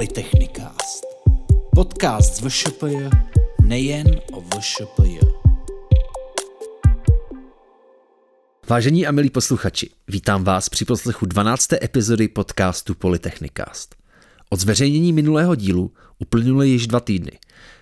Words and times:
Polytechnikast. 0.00 1.04
Podcast 1.74 2.36
z 2.36 2.40
VŠPJ 2.40 2.96
nejen 3.62 4.20
o 4.32 4.40
VŠPJ. 4.40 5.18
Vážení 8.68 9.06
a 9.06 9.12
milí 9.12 9.30
posluchači, 9.30 9.90
vítám 10.08 10.44
vás 10.44 10.68
při 10.68 10.84
poslechu 10.84 11.26
12. 11.26 11.72
epizody 11.72 12.28
podcastu 12.28 12.94
Polytechnikast. 12.94 13.99
Od 14.52 14.60
zveřejnění 14.60 15.12
minulého 15.12 15.54
dílu 15.54 15.92
uplynuly 16.18 16.68
již 16.68 16.86
dva 16.86 17.00
týdny. 17.00 17.32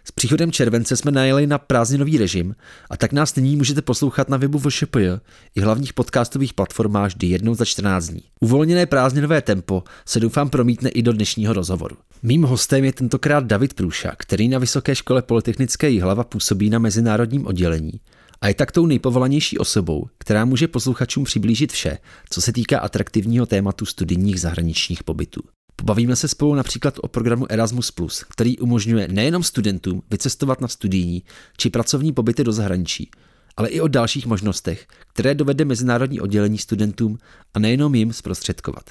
S 0.04 0.10
příchodem 0.10 0.52
července 0.52 0.96
jsme 0.96 1.10
najeli 1.10 1.46
na 1.46 1.58
prázdninový 1.58 2.18
režim 2.18 2.54
a 2.90 2.96
tak 2.96 3.12
nás 3.12 3.36
nyní 3.36 3.56
můžete 3.56 3.82
poslouchat 3.82 4.28
na 4.28 4.36
webu 4.36 4.58
VŠPJ 4.58 5.08
i 5.54 5.60
hlavních 5.60 5.92
podcastových 5.92 6.54
platformách 6.54 7.06
vždy 7.06 7.26
jednou 7.26 7.54
za 7.54 7.64
14 7.64 8.08
dní. 8.08 8.22
Uvolněné 8.40 8.86
prázdninové 8.86 9.42
tempo 9.42 9.82
se 10.06 10.20
doufám 10.20 10.50
promítne 10.50 10.90
i 10.90 11.02
do 11.02 11.12
dnešního 11.12 11.52
rozhovoru. 11.52 11.96
Mým 12.22 12.42
hostem 12.42 12.84
je 12.84 12.92
tentokrát 12.92 13.44
David 13.44 13.74
Průša, 13.74 14.12
který 14.18 14.48
na 14.48 14.58
Vysoké 14.58 14.94
škole 14.94 15.22
Polytechnické 15.22 15.90
Jihlava 15.90 16.24
působí 16.24 16.70
na 16.70 16.78
mezinárodním 16.78 17.46
oddělení 17.46 17.92
a 18.40 18.48
je 18.48 18.54
tak 18.54 18.72
tou 18.72 18.86
nejpovolanější 18.86 19.58
osobou, 19.58 20.06
která 20.18 20.44
může 20.44 20.68
posluchačům 20.68 21.24
přiblížit 21.24 21.72
vše, 21.72 21.98
co 22.30 22.40
se 22.40 22.52
týká 22.52 22.78
atraktivního 22.78 23.46
tématu 23.46 23.86
studijních 23.86 24.40
zahraničních 24.40 25.04
pobytů. 25.04 25.40
Pobavíme 25.80 26.16
se 26.16 26.28
spolu 26.28 26.54
například 26.54 26.94
o 27.02 27.08
programu 27.08 27.52
Erasmus+, 27.52 27.92
který 28.30 28.58
umožňuje 28.58 29.08
nejenom 29.08 29.42
studentům 29.42 30.02
vycestovat 30.10 30.60
na 30.60 30.68
studijní 30.68 31.22
či 31.56 31.70
pracovní 31.70 32.12
pobyty 32.12 32.44
do 32.44 32.52
zahraničí, 32.52 33.10
ale 33.56 33.68
i 33.68 33.80
o 33.80 33.88
dalších 33.88 34.26
možnostech, 34.26 34.86
které 35.12 35.34
dovede 35.34 35.64
mezinárodní 35.64 36.20
oddělení 36.20 36.58
studentům 36.58 37.18
a 37.54 37.58
nejenom 37.58 37.94
jim 37.94 38.12
zprostředkovat. 38.12 38.90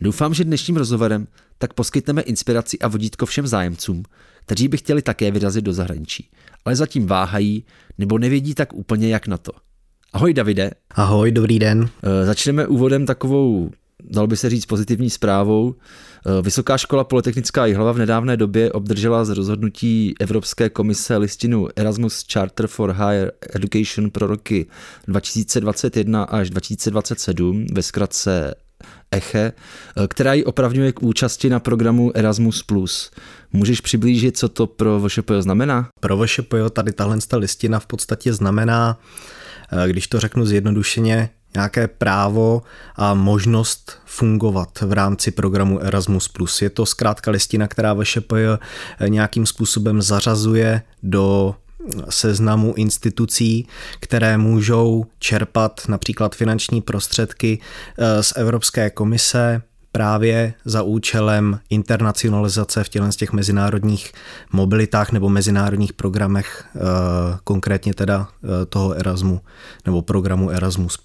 Doufám, 0.00 0.34
že 0.34 0.44
dnešním 0.44 0.76
rozhovorem 0.76 1.26
tak 1.58 1.74
poskytneme 1.74 2.22
inspiraci 2.22 2.78
a 2.78 2.88
vodítko 2.88 3.26
všem 3.26 3.46
zájemcům, 3.46 4.02
kteří 4.44 4.68
by 4.68 4.76
chtěli 4.76 5.02
také 5.02 5.30
vyrazit 5.30 5.64
do 5.64 5.72
zahraničí, 5.72 6.30
ale 6.64 6.76
zatím 6.76 7.06
váhají 7.06 7.64
nebo 7.98 8.18
nevědí 8.18 8.54
tak 8.54 8.72
úplně 8.72 9.08
jak 9.08 9.26
na 9.26 9.38
to. 9.38 9.52
Ahoj 10.12 10.34
Davide. 10.34 10.70
Ahoj, 10.90 11.32
dobrý 11.32 11.58
den. 11.58 11.88
E, 12.02 12.26
začneme 12.26 12.66
úvodem 12.66 13.06
takovou 13.06 13.70
dalo 14.10 14.26
by 14.26 14.36
se 14.36 14.50
říct 14.50 14.66
pozitivní 14.66 15.10
zprávou. 15.10 15.74
Eh, 16.26 16.42
Vysoká 16.42 16.78
škola 16.78 17.04
Polytechnická 17.04 17.66
Jihlava 17.66 17.92
v 17.92 17.98
nedávné 17.98 18.36
době 18.36 18.72
obdržela 18.72 19.24
z 19.24 19.30
rozhodnutí 19.30 20.14
Evropské 20.20 20.68
komise 20.68 21.16
listinu 21.16 21.68
Erasmus 21.76 22.26
Charter 22.32 22.66
for 22.66 22.92
Higher 22.92 23.32
Education 23.54 24.10
pro 24.10 24.26
roky 24.26 24.66
2021 25.08 26.22
až 26.22 26.50
2027, 26.50 27.66
ve 27.72 27.82
zkratce 27.82 28.54
ECHE, 29.10 29.52
eh, 29.96 30.06
která 30.08 30.34
ji 30.34 30.44
opravňuje 30.44 30.92
k 30.92 31.02
účasti 31.02 31.50
na 31.50 31.60
programu 31.60 32.16
Erasmus+. 32.16 32.64
Můžeš 33.52 33.80
přiblížit, 33.80 34.38
co 34.38 34.48
to 34.48 34.66
pro 34.66 35.00
VŠPO 35.00 35.42
znamená? 35.42 35.88
Pro 36.00 36.16
VŠPO 36.16 36.70
tady 36.70 36.92
tahle 36.92 37.18
listina 37.36 37.78
v 37.78 37.86
podstatě 37.86 38.32
znamená, 38.32 38.98
eh, 39.72 39.88
když 39.88 40.06
to 40.06 40.20
řeknu 40.20 40.46
zjednodušeně, 40.46 41.30
nějaké 41.54 41.88
právo 41.88 42.62
a 42.96 43.14
možnost 43.14 43.98
fungovat 44.04 44.80
v 44.80 44.92
rámci 44.92 45.30
programu 45.30 45.80
Erasmus+. 45.80 46.30
Je 46.62 46.70
to 46.70 46.86
zkrátka 46.86 47.30
listina, 47.30 47.68
která 47.68 47.94
VŠPJ 47.94 48.46
nějakým 49.08 49.46
způsobem 49.46 50.02
zařazuje 50.02 50.82
do 51.02 51.54
seznamu 52.08 52.74
institucí, 52.76 53.68
které 54.00 54.38
můžou 54.38 55.06
čerpat 55.18 55.80
například 55.88 56.34
finanční 56.34 56.82
prostředky 56.82 57.58
eh, 57.98 58.22
z 58.22 58.32
Evropské 58.36 58.90
komise 58.90 59.62
právě 59.96 60.54
za 60.64 60.82
účelem 60.82 61.60
internacionalizace 61.70 62.84
v 62.84 62.88
těchto 62.88 63.12
z 63.12 63.16
těch 63.16 63.32
mezinárodních 63.32 64.12
mobilitách 64.52 65.12
nebo 65.12 65.28
mezinárodních 65.28 65.92
programech, 65.92 66.64
eh, 66.76 66.80
konkrétně 67.44 67.94
teda 67.94 68.28
eh, 68.28 68.66
toho 68.66 68.92
Erasmu 68.92 69.40
nebo 69.86 70.02
programu 70.02 70.50
Erasmus+. 70.50 70.98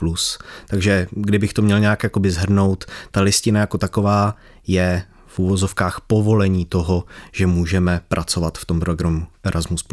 Takže 0.68 1.08
kdybych 1.12 1.54
to 1.54 1.62
měl 1.62 1.80
nějak 1.80 2.04
jakoby 2.04 2.32
zhrnout, 2.32 2.86
ta 3.12 3.22
listina 3.22 3.60
jako 3.60 3.78
taková 3.78 4.36
je 4.68 5.04
v 5.28 5.40
úvozovkách 5.40 6.02
povolení 6.08 6.66
toho, 6.66 7.04
že 7.32 7.48
můžeme 7.48 8.02
pracovat 8.08 8.58
v 8.58 8.66
tom 8.66 8.80
programu 8.80 9.28
Erasmus+. 9.44 9.84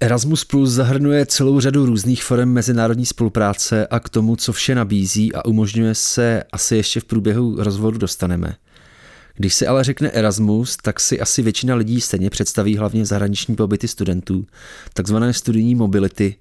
Erasmus 0.00 0.44
Plus 0.44 0.70
zahrnuje 0.70 1.26
celou 1.26 1.60
řadu 1.60 1.86
různých 1.86 2.24
forem 2.24 2.52
mezinárodní 2.52 3.06
spolupráce 3.06 3.86
a 3.86 4.00
k 4.00 4.08
tomu, 4.08 4.36
co 4.36 4.52
vše 4.52 4.74
nabízí 4.74 5.34
a 5.34 5.44
umožňuje 5.44 5.94
se, 5.94 6.42
asi 6.52 6.76
ještě 6.76 7.00
v 7.00 7.04
průběhu 7.04 7.62
rozvodu 7.62 7.98
dostaneme. 7.98 8.56
Když 9.36 9.54
se 9.54 9.66
ale 9.66 9.84
řekne 9.84 10.10
Erasmus, 10.10 10.76
tak 10.76 11.00
si 11.00 11.20
asi 11.20 11.42
většina 11.42 11.74
lidí 11.74 12.00
stejně 12.00 12.30
představí 12.30 12.76
hlavně 12.76 13.06
zahraniční 13.06 13.56
pobyty 13.56 13.88
studentů, 13.88 14.46
takzvané 14.92 15.32
studijní 15.32 15.74
mobility, 15.74 16.36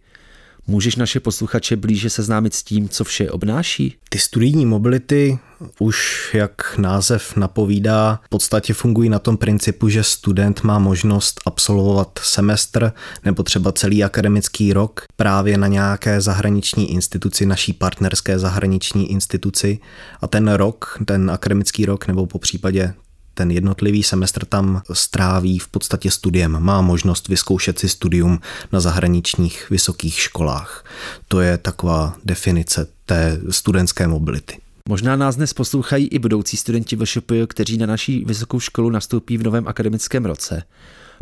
Můžeš 0.67 0.95
naše 0.95 1.19
posluchače 1.19 1.75
blíže 1.75 2.09
seznámit 2.09 2.53
s 2.53 2.63
tím, 2.63 2.89
co 2.89 3.03
vše 3.03 3.31
obnáší? 3.31 3.95
Ty 4.09 4.19
studijní 4.19 4.65
mobility 4.65 5.39
už, 5.79 6.29
jak 6.33 6.77
název 6.77 7.35
napovídá, 7.35 8.19
v 8.25 8.29
podstatě 8.29 8.73
fungují 8.73 9.09
na 9.09 9.19
tom 9.19 9.37
principu, 9.37 9.89
že 9.89 10.03
student 10.03 10.63
má 10.63 10.79
možnost 10.79 11.41
absolvovat 11.45 12.19
semestr 12.23 12.91
nebo 13.25 13.43
třeba 13.43 13.71
celý 13.71 14.03
akademický 14.03 14.73
rok 14.73 15.01
právě 15.15 15.57
na 15.57 15.67
nějaké 15.67 16.21
zahraniční 16.21 16.91
instituci, 16.91 17.45
naší 17.45 17.73
partnerské 17.73 18.39
zahraniční 18.39 19.11
instituci 19.11 19.79
a 20.21 20.27
ten 20.27 20.53
rok, 20.53 20.97
ten 21.05 21.31
akademický 21.31 21.85
rok 21.85 22.07
nebo 22.07 22.25
po 22.25 22.39
případě 22.39 22.93
ten 23.35 23.51
jednotlivý 23.51 24.03
semestr 24.03 24.45
tam 24.45 24.81
stráví 24.93 25.59
v 25.59 25.67
podstatě 25.67 26.11
studiem. 26.11 26.59
Má 26.59 26.81
možnost 26.81 27.27
vyzkoušet 27.27 27.79
si 27.79 27.89
studium 27.89 28.39
na 28.71 28.79
zahraničních 28.79 29.69
vysokých 29.69 30.19
školách. 30.19 30.85
To 31.27 31.41
je 31.41 31.57
taková 31.57 32.13
definice 32.25 32.87
té 33.05 33.41
studentské 33.49 34.07
mobility. 34.07 34.57
Možná 34.89 35.15
nás 35.15 35.35
dnes 35.35 35.53
poslouchají 35.53 36.07
i 36.07 36.19
budoucí 36.19 36.57
studenti 36.57 36.95
VŠPJ, 36.95 37.47
kteří 37.47 37.77
na 37.77 37.85
naší 37.85 38.25
vysokou 38.25 38.59
školu 38.59 38.89
nastoupí 38.89 39.37
v 39.37 39.43
novém 39.43 39.67
akademickém 39.67 40.25
roce. 40.25 40.63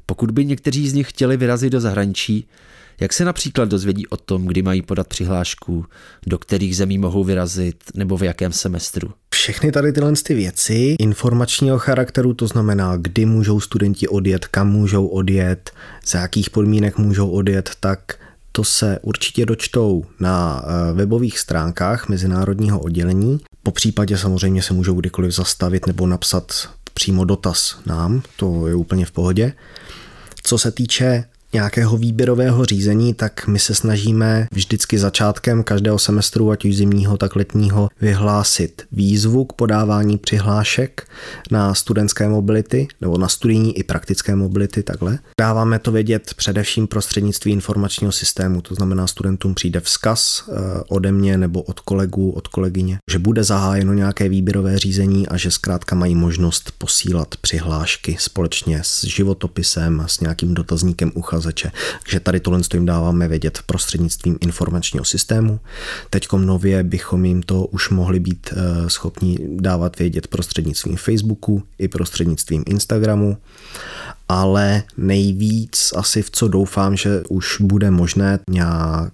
Pokud 0.05 0.31
by 0.31 0.45
někteří 0.45 0.89
z 0.89 0.93
nich 0.93 1.09
chtěli 1.09 1.37
vyrazit 1.37 1.71
do 1.71 1.81
zahraničí, 1.81 2.47
jak 2.99 3.13
se 3.13 3.25
například 3.25 3.69
dozvědí 3.69 4.07
o 4.07 4.17
tom, 4.17 4.45
kdy 4.45 4.61
mají 4.61 4.81
podat 4.81 5.07
přihlášku, 5.07 5.85
do 6.27 6.37
kterých 6.37 6.77
zemí 6.77 6.97
mohou 6.97 7.23
vyrazit 7.23 7.75
nebo 7.95 8.17
v 8.17 8.23
jakém 8.23 8.51
semestru? 8.51 9.11
Všechny 9.33 9.71
tady 9.71 9.93
tyhle 9.93 10.13
ty 10.23 10.33
věci 10.33 10.95
informačního 10.99 11.79
charakteru, 11.79 12.33
to 12.33 12.47
znamená, 12.47 12.97
kdy 12.97 13.25
můžou 13.25 13.59
studenti 13.59 14.07
odjet, 14.07 14.47
kam 14.47 14.69
můžou 14.71 15.07
odjet, 15.07 15.71
za 16.05 16.19
jakých 16.19 16.49
podmínek 16.49 16.97
můžou 16.97 17.29
odjet, 17.29 17.69
tak 17.79 17.99
to 18.51 18.63
se 18.63 18.99
určitě 19.01 19.45
dočtou 19.45 20.05
na 20.19 20.63
eh, 20.65 20.93
webových 20.93 21.39
stránkách 21.39 22.09
mezinárodního 22.09 22.79
oddělení. 22.79 23.39
Po 23.63 23.71
případě 23.71 24.17
samozřejmě 24.17 24.61
se 24.61 24.73
můžou 24.73 24.93
kdykoliv 24.93 25.31
zastavit 25.31 25.87
nebo 25.87 26.07
napsat 26.07 26.69
přímo 26.93 27.25
dotaz 27.25 27.79
nám, 27.85 28.21
to 28.35 28.67
je 28.67 28.75
úplně 28.75 29.05
v 29.05 29.11
pohodě. 29.11 29.53
Co 30.43 30.57
se 30.57 30.71
týče 30.71 31.25
nějakého 31.53 31.97
výběrového 31.97 32.65
řízení, 32.65 33.13
tak 33.13 33.47
my 33.47 33.59
se 33.59 33.75
snažíme 33.75 34.47
vždycky 34.51 34.99
začátkem 34.99 35.63
každého 35.63 35.99
semestru, 35.99 36.51
ať 36.51 36.65
už 36.65 36.75
zimního, 36.75 37.17
tak 37.17 37.35
letního, 37.35 37.89
vyhlásit 38.01 38.81
výzvu 38.91 39.45
k 39.45 39.53
podávání 39.53 40.17
přihlášek 40.17 41.07
na 41.51 41.73
studentské 41.73 42.29
mobility 42.29 42.87
nebo 43.01 43.17
na 43.17 43.27
studijní 43.27 43.77
i 43.77 43.83
praktické 43.83 44.35
mobility 44.35 44.83
takhle. 44.83 45.19
Dáváme 45.39 45.79
to 45.79 45.91
vědět 45.91 46.33
především 46.33 46.87
prostřednictvím 46.87 47.53
informačního 47.53 48.11
systému, 48.11 48.61
to 48.61 48.75
znamená 48.75 49.07
studentům 49.07 49.53
přijde 49.53 49.79
vzkaz 49.79 50.43
eh, 50.49 50.53
ode 50.87 51.11
mě 51.11 51.37
nebo 51.37 51.61
od 51.61 51.79
kolegů, 51.79 52.31
od 52.31 52.47
kolegyně, 52.47 52.97
že 53.11 53.19
bude 53.19 53.43
zahájeno 53.43 53.93
nějaké 53.93 54.29
výběrové 54.29 54.79
řízení 54.79 55.27
a 55.27 55.37
že 55.37 55.51
zkrátka 55.51 55.95
mají 55.95 56.15
možnost 56.15 56.73
posílat 56.77 57.35
přihlášky 57.41 58.17
společně 58.19 58.79
s 58.83 59.03
životopisem 59.03 60.01
a 60.01 60.07
s 60.07 60.19
nějakým 60.19 60.53
dotazníkem 60.53 61.11
uchazeče 61.15 61.42
uchazeče. 61.43 61.71
Takže 62.03 62.19
tady 62.19 62.39
tohle 62.39 62.59
jim 62.73 62.85
dáváme 62.85 63.27
vědět 63.27 63.59
prostřednictvím 63.65 64.37
informačního 64.41 65.05
systému. 65.05 65.59
Teď 66.09 66.27
nově 66.37 66.83
bychom 66.83 67.25
jim 67.25 67.43
to 67.43 67.65
už 67.65 67.89
mohli 67.89 68.19
být 68.19 68.53
eh, 68.53 68.89
schopni 68.89 69.37
dávat 69.47 69.99
vědět 69.99 70.27
prostřednictvím 70.27 70.97
Facebooku 70.97 71.63
i 71.77 71.87
prostřednictvím 71.87 72.63
Instagramu 72.67 73.37
ale 74.29 74.83
nejvíc 74.97 75.93
asi 75.95 76.21
v 76.21 76.31
co 76.31 76.47
doufám, 76.47 76.95
že 76.95 77.23
už 77.29 77.61
bude 77.61 77.91
možné 77.91 78.39
nějak 78.49 79.13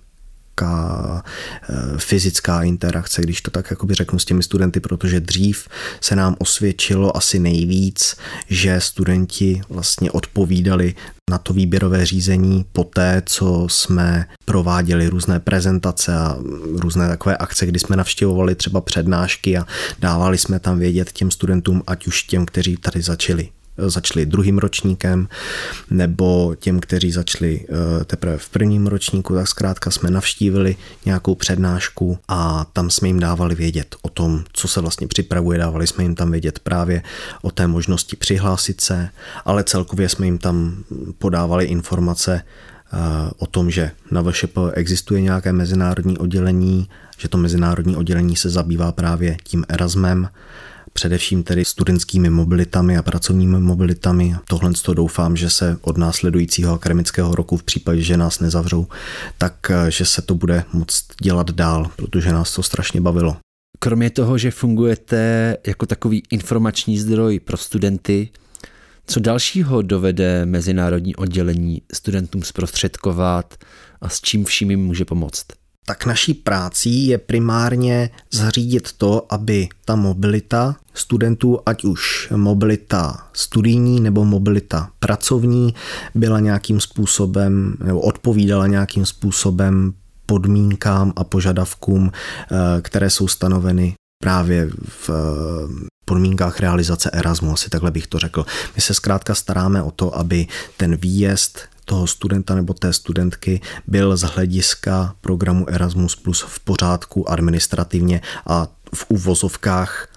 nějaká 0.61 1.23
eh, 1.69 1.75
fyzická 1.97 2.63
interakce, 2.63 3.21
když 3.21 3.41
to 3.41 3.51
tak 3.51 3.71
jakoby 3.71 3.93
řeknu 3.93 4.19
s 4.19 4.25
těmi 4.25 4.43
studenty, 4.43 4.79
protože 4.79 5.19
dřív 5.19 5.67
se 6.01 6.15
nám 6.15 6.35
osvědčilo 6.39 7.17
asi 7.17 7.39
nejvíc, 7.39 8.15
že 8.49 8.81
studenti 8.81 9.61
vlastně 9.69 10.11
odpovídali 10.11 10.95
na 11.29 11.37
to 11.37 11.53
výběrové 11.53 12.05
řízení 12.05 12.65
po 12.71 12.83
té, 12.83 13.21
co 13.25 13.67
jsme 13.69 14.25
prováděli 14.45 15.07
různé 15.07 15.39
prezentace 15.39 16.15
a 16.15 16.37
různé 16.75 17.07
takové 17.07 17.37
akce, 17.37 17.65
kdy 17.65 17.79
jsme 17.79 17.95
navštěvovali 17.95 18.55
třeba 18.55 18.81
přednášky 18.81 19.57
a 19.57 19.65
dávali 19.99 20.37
jsme 20.37 20.59
tam 20.59 20.79
vědět 20.79 21.11
těm 21.11 21.31
studentům, 21.31 21.83
ať 21.87 22.07
už 22.07 22.23
těm, 22.23 22.45
kteří 22.45 22.77
tady 22.77 23.01
začali 23.01 23.49
začali 23.87 24.25
druhým 24.25 24.57
ročníkem, 24.57 25.27
nebo 25.89 26.55
těm, 26.59 26.79
kteří 26.79 27.11
začali 27.11 27.65
teprve 28.05 28.37
v 28.37 28.49
prvním 28.49 28.87
ročníku, 28.87 29.33
tak 29.33 29.47
zkrátka 29.47 29.91
jsme 29.91 30.11
navštívili 30.11 30.75
nějakou 31.05 31.35
přednášku 31.35 32.17
a 32.27 32.65
tam 32.73 32.89
jsme 32.89 33.07
jim 33.07 33.19
dávali 33.19 33.55
vědět 33.55 33.95
o 34.01 34.09
tom, 34.09 34.43
co 34.53 34.67
se 34.67 34.81
vlastně 34.81 35.07
připravuje, 35.07 35.59
dávali 35.59 35.87
jsme 35.87 36.03
jim 36.03 36.15
tam 36.15 36.31
vědět 36.31 36.59
právě 36.59 37.01
o 37.41 37.51
té 37.51 37.67
možnosti 37.67 38.15
přihlásit 38.15 38.81
se, 38.81 39.09
ale 39.45 39.63
celkově 39.63 40.09
jsme 40.09 40.25
jim 40.25 40.37
tam 40.37 40.83
podávali 41.17 41.65
informace 41.65 42.41
o 43.37 43.45
tom, 43.45 43.71
že 43.71 43.91
na 44.11 44.23
VŠP 44.23 44.57
existuje 44.73 45.21
nějaké 45.21 45.53
mezinárodní 45.53 46.17
oddělení, 46.17 46.89
že 47.17 47.27
to 47.27 47.37
mezinárodní 47.37 47.95
oddělení 47.95 48.35
se 48.35 48.49
zabývá 48.49 48.91
právě 48.91 49.37
tím 49.43 49.65
Erasmem, 49.69 50.29
především 50.99 51.43
tedy 51.43 51.65
studentskými 51.65 52.29
mobilitami 52.29 52.97
a 52.97 53.03
pracovními 53.03 53.59
mobilitami. 53.59 54.35
Tohle 54.47 54.73
to 54.73 54.93
doufám, 54.93 55.37
že 55.37 55.49
se 55.49 55.77
od 55.81 55.97
následujícího 55.97 56.73
akademického 56.73 57.35
roku 57.35 57.57
v 57.57 57.63
případě, 57.63 58.01
že 58.01 58.17
nás 58.17 58.39
nezavřou, 58.39 58.87
tak 59.37 59.71
že 59.89 60.05
se 60.05 60.21
to 60.21 60.35
bude 60.35 60.63
moct 60.73 61.05
dělat 61.21 61.51
dál, 61.51 61.91
protože 61.95 62.31
nás 62.31 62.55
to 62.55 62.63
strašně 62.63 63.01
bavilo. 63.01 63.37
Kromě 63.79 64.09
toho, 64.09 64.37
že 64.37 64.51
fungujete 64.51 65.57
jako 65.67 65.85
takový 65.85 66.23
informační 66.29 66.97
zdroj 66.97 67.39
pro 67.39 67.57
studenty, 67.57 68.29
co 69.07 69.19
dalšího 69.19 69.81
dovede 69.81 70.45
mezinárodní 70.45 71.15
oddělení 71.15 71.81
studentům 71.93 72.43
zprostředkovat 72.43 73.53
a 74.01 74.09
s 74.09 74.21
čím 74.21 74.45
vším 74.45 74.71
jim 74.71 74.85
může 74.85 75.05
pomoct? 75.05 75.45
Tak 75.85 76.05
naší 76.05 76.33
prácí 76.33 77.07
je 77.07 77.17
primárně 77.17 78.09
zařídit 78.31 78.91
to, 78.91 79.33
aby 79.33 79.67
ta 79.85 79.95
mobilita 79.95 80.75
studentů, 80.93 81.59
ať 81.65 81.83
už 81.83 82.29
mobilita 82.35 83.27
studijní 83.33 83.99
nebo 83.99 84.25
mobilita 84.25 84.89
pracovní, 84.99 85.73
byla 86.15 86.39
nějakým 86.39 86.79
způsobem 86.79 87.77
nebo 87.79 88.01
odpovídala 88.01 88.67
nějakým 88.67 89.05
způsobem 89.05 89.93
podmínkám 90.25 91.13
a 91.15 91.23
požadavkům, 91.23 92.11
eh, 92.11 92.81
které 92.81 93.09
jsou 93.09 93.27
stanoveny 93.27 93.93
právě 94.23 94.69
v 94.87 95.09
eh, 95.09 95.89
podmínkách 96.05 96.59
realizace 96.59 97.09
Erasmu, 97.13 97.53
asi 97.53 97.69
takhle 97.69 97.91
bych 97.91 98.07
to 98.07 98.19
řekl. 98.19 98.45
My 98.75 98.81
se 98.81 98.93
zkrátka 98.93 99.35
staráme 99.35 99.83
o 99.83 99.91
to, 99.91 100.17
aby 100.17 100.47
ten 100.77 100.95
výjezd 100.95 101.59
toho 101.89 102.07
studenta 102.07 102.55
nebo 102.55 102.73
té 102.73 102.93
studentky 102.93 103.61
byl 103.87 104.17
z 104.17 104.21
hlediska 104.21 105.15
programu 105.21 105.69
Erasmus 105.69 106.15
Plus 106.15 106.45
v 106.47 106.59
pořádku 106.59 107.29
administrativně 107.29 108.21
a 108.45 108.67
v 108.95 109.05
uvozovkách 109.09 110.07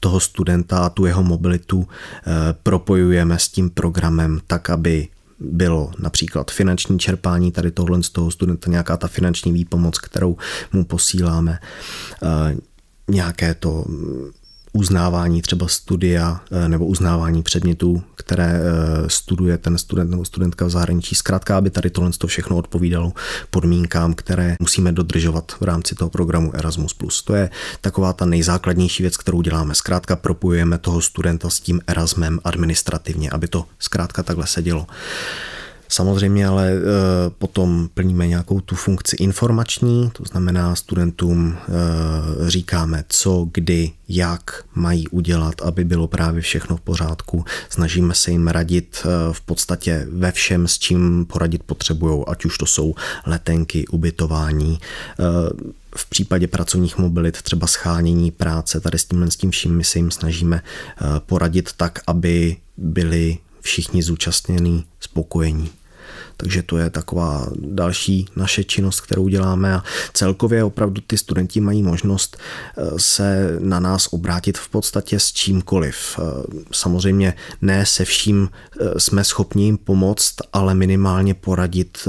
toho 0.00 0.20
studenta 0.20 0.78
a 0.78 0.88
tu 0.88 1.06
jeho 1.06 1.22
mobilitu 1.22 1.88
eh, 1.88 2.30
propojujeme 2.62 3.38
s 3.38 3.48
tím 3.48 3.70
programem 3.70 4.40
tak, 4.46 4.70
aby 4.70 5.08
bylo 5.40 5.90
například 5.98 6.50
finanční 6.50 6.98
čerpání 6.98 7.52
tady 7.52 7.70
tohle 7.70 8.02
z 8.02 8.10
toho 8.10 8.30
studenta, 8.30 8.70
nějaká 8.70 8.96
ta 8.96 9.08
finanční 9.08 9.52
výpomoc, 9.52 9.98
kterou 9.98 10.36
mu 10.72 10.84
posíláme, 10.84 11.58
eh, 12.22 12.56
nějaké 13.08 13.54
to 13.54 13.84
uznávání 14.76 15.42
třeba 15.42 15.68
studia 15.68 16.40
eh, 16.50 16.68
nebo 16.68 16.86
uznávání 16.86 17.42
předmětů, 17.42 18.02
které 18.14 18.60
eh, 18.60 19.10
studuje 19.10 19.58
ten 19.58 19.78
student 19.78 20.10
nebo 20.10 20.24
studentka 20.24 20.64
v 20.64 20.70
zahraničí. 20.70 21.14
Zkrátka, 21.14 21.56
aby 21.56 21.70
tady 21.70 21.90
tohle 21.90 22.10
to 22.18 22.26
všechno 22.26 22.56
odpovídalo 22.56 23.12
podmínkám, 23.50 24.14
které 24.14 24.56
musíme 24.60 24.92
dodržovat 24.92 25.52
v 25.60 25.62
rámci 25.62 25.94
toho 25.94 26.10
programu 26.10 26.56
Erasmus+. 26.56 26.94
To 27.24 27.34
je 27.34 27.50
taková 27.80 28.12
ta 28.12 28.24
nejzákladnější 28.24 29.02
věc, 29.02 29.16
kterou 29.16 29.42
děláme. 29.42 29.74
Zkrátka 29.74 30.16
propojujeme 30.16 30.78
toho 30.78 31.02
studenta 31.02 31.50
s 31.50 31.60
tím 31.60 31.80
Erasmem 31.86 32.40
administrativně, 32.44 33.30
aby 33.30 33.48
to 33.48 33.64
zkrátka 33.78 34.22
takhle 34.22 34.46
sedělo. 34.46 34.86
Samozřejmě 35.88 36.46
ale 36.46 36.72
e, 36.72 36.80
potom 37.38 37.88
plníme 37.94 38.26
nějakou 38.26 38.60
tu 38.60 38.74
funkci 38.74 39.16
informační, 39.16 40.10
to 40.12 40.24
znamená 40.24 40.74
studentům 40.74 41.56
e, 41.56 42.50
říkáme, 42.50 43.04
co, 43.08 43.48
kdy, 43.52 43.90
jak 44.08 44.64
mají 44.74 45.08
udělat, 45.08 45.62
aby 45.62 45.84
bylo 45.84 46.06
právě 46.06 46.42
všechno 46.42 46.76
v 46.76 46.80
pořádku. 46.80 47.44
Snažíme 47.70 48.14
se 48.14 48.30
jim 48.30 48.48
radit 48.48 48.98
e, 49.04 49.32
v 49.32 49.40
podstatě 49.40 50.06
ve 50.10 50.32
všem, 50.32 50.68
s 50.68 50.78
čím 50.78 51.24
poradit 51.24 51.62
potřebují, 51.62 52.24
ať 52.26 52.44
už 52.44 52.58
to 52.58 52.66
jsou 52.66 52.94
letenky, 53.26 53.86
ubytování, 53.86 54.78
v 55.96 56.06
případě 56.08 56.46
pracovních 56.46 56.98
mobilit 56.98 57.42
třeba 57.42 57.66
schánění 57.66 58.30
práce, 58.30 58.80
tady 58.80 58.98
s 58.98 59.04
tímhle 59.04 59.30
s 59.30 59.36
tím 59.36 59.50
vším 59.50 59.76
my 59.76 59.84
se 59.84 59.98
jim 59.98 60.10
snažíme 60.10 60.62
poradit 61.26 61.72
tak, 61.76 61.98
aby 62.06 62.56
byli 62.76 63.38
všichni 63.66 64.02
zúčastnění 64.02 64.84
spokojení. 65.00 65.70
Takže 66.36 66.62
to 66.62 66.78
je 66.78 66.90
taková 66.90 67.48
další 67.56 68.26
naše 68.36 68.64
činnost, 68.64 69.00
kterou 69.00 69.28
děláme 69.28 69.74
a 69.74 69.82
celkově 70.12 70.64
opravdu 70.64 71.02
ty 71.06 71.18
studenti 71.18 71.60
mají 71.60 71.82
možnost 71.82 72.36
eh, 72.36 72.82
se 72.96 73.56
na 73.60 73.80
nás 73.80 74.08
obrátit 74.10 74.58
v 74.58 74.68
podstatě 74.68 75.20
s 75.20 75.32
čímkoliv. 75.32 76.18
Eh, 76.18 76.22
samozřejmě 76.72 77.34
ne 77.62 77.86
se 77.86 78.04
vším 78.04 78.48
eh, 78.80 79.00
jsme 79.00 79.24
schopni 79.24 79.64
jim 79.64 79.78
pomoct, 79.78 80.34
ale 80.52 80.74
minimálně 80.74 81.34
poradit 81.34 82.08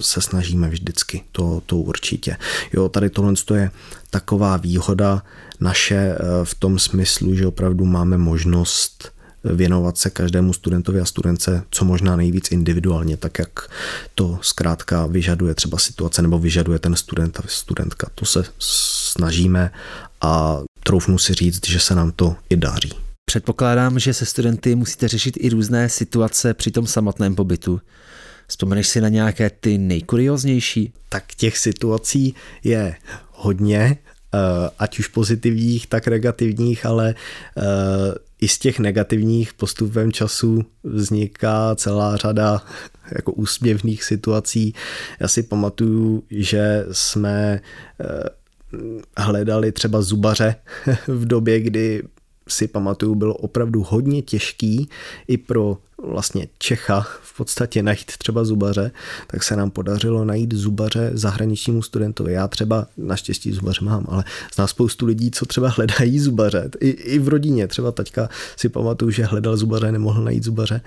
se 0.00 0.20
snažíme 0.20 0.68
vždycky, 0.68 1.22
to, 1.32 1.62
to 1.66 1.76
určitě. 1.76 2.36
Jo, 2.72 2.88
tady 2.88 3.10
tohle 3.10 3.34
je 3.54 3.70
taková 4.10 4.56
výhoda 4.56 5.22
naše 5.60 6.18
v 6.44 6.54
tom 6.54 6.78
smyslu, 6.78 7.34
že 7.34 7.46
opravdu 7.46 7.84
máme 7.84 8.18
možnost 8.18 9.15
věnovat 9.54 9.98
se 9.98 10.10
každému 10.10 10.52
studentovi 10.52 11.00
a 11.00 11.04
studence 11.04 11.62
co 11.70 11.84
možná 11.84 12.16
nejvíc 12.16 12.52
individuálně, 12.52 13.16
tak 13.16 13.38
jak 13.38 13.70
to 14.14 14.38
zkrátka 14.42 15.06
vyžaduje 15.06 15.54
třeba 15.54 15.78
situace 15.78 16.22
nebo 16.22 16.38
vyžaduje 16.38 16.78
ten 16.78 16.96
student 16.96 17.40
a 17.40 17.42
studentka. 17.46 18.10
To 18.14 18.24
se 18.24 18.44
snažíme 18.58 19.70
a 20.20 20.60
troufnu 20.84 21.18
si 21.18 21.34
říct, 21.34 21.68
že 21.68 21.80
se 21.80 21.94
nám 21.94 22.12
to 22.12 22.36
i 22.50 22.56
daří. 22.56 22.92
Předpokládám, 23.30 23.98
že 23.98 24.14
se 24.14 24.26
studenty 24.26 24.74
musíte 24.74 25.08
řešit 25.08 25.36
i 25.40 25.48
různé 25.48 25.88
situace 25.88 26.54
při 26.54 26.70
tom 26.70 26.86
samotném 26.86 27.34
pobytu. 27.34 27.80
Vzpomeneš 28.48 28.88
si 28.88 29.00
na 29.00 29.08
nějaké 29.08 29.50
ty 29.50 29.78
nejkurioznější? 29.78 30.92
Tak 31.08 31.24
těch 31.34 31.58
situací 31.58 32.34
je 32.64 32.96
hodně, 33.32 33.96
ať 34.78 34.98
už 34.98 35.08
pozitivních, 35.08 35.86
tak 35.86 36.08
negativních, 36.08 36.86
ale 36.86 37.14
eh, 37.56 37.62
i 38.40 38.48
z 38.48 38.58
těch 38.58 38.78
negativních 38.78 39.54
postupem 39.54 40.12
času 40.12 40.64
vzniká 40.84 41.74
celá 41.74 42.16
řada 42.16 42.62
jako 43.12 43.32
úsměvných 43.32 44.04
situací. 44.04 44.74
Já 45.20 45.28
si 45.28 45.42
pamatuju, 45.42 46.24
že 46.30 46.86
jsme 46.92 47.60
eh, 48.00 48.28
hledali 49.16 49.72
třeba 49.72 50.02
zubaře 50.02 50.54
v 51.06 51.26
době, 51.26 51.60
kdy 51.60 52.02
si 52.48 52.68
pamatuju, 52.68 53.14
bylo 53.14 53.34
opravdu 53.34 53.82
hodně 53.82 54.22
těžký 54.22 54.88
i 55.28 55.36
pro 55.36 55.78
vlastně 56.02 56.48
Čecha 56.58 57.00
v 57.22 57.36
podstatě 57.36 57.82
najít 57.82 58.16
třeba 58.18 58.44
zubaře, 58.44 58.90
tak 59.26 59.42
se 59.42 59.56
nám 59.56 59.70
podařilo 59.70 60.24
najít 60.24 60.54
zubaře 60.54 61.10
zahraničnímu 61.14 61.82
studentovi. 61.82 62.32
Já 62.32 62.48
třeba 62.48 62.86
naštěstí 62.96 63.52
zubaře 63.52 63.84
mám, 63.84 64.06
ale 64.08 64.24
znám 64.54 64.68
spoustu 64.68 65.06
lidí, 65.06 65.30
co 65.30 65.46
třeba 65.46 65.68
hledají 65.68 66.18
zubaře. 66.20 66.70
I, 66.80 66.88
i 66.88 67.18
v 67.18 67.28
rodině, 67.28 67.68
třeba 67.68 67.92
taťka 67.92 68.28
si 68.56 68.68
pamatuju, 68.68 69.10
že 69.10 69.24
hledal 69.24 69.56
zubaře, 69.56 69.92
nemohl 69.92 70.24
najít 70.24 70.44
zubaře 70.44 70.80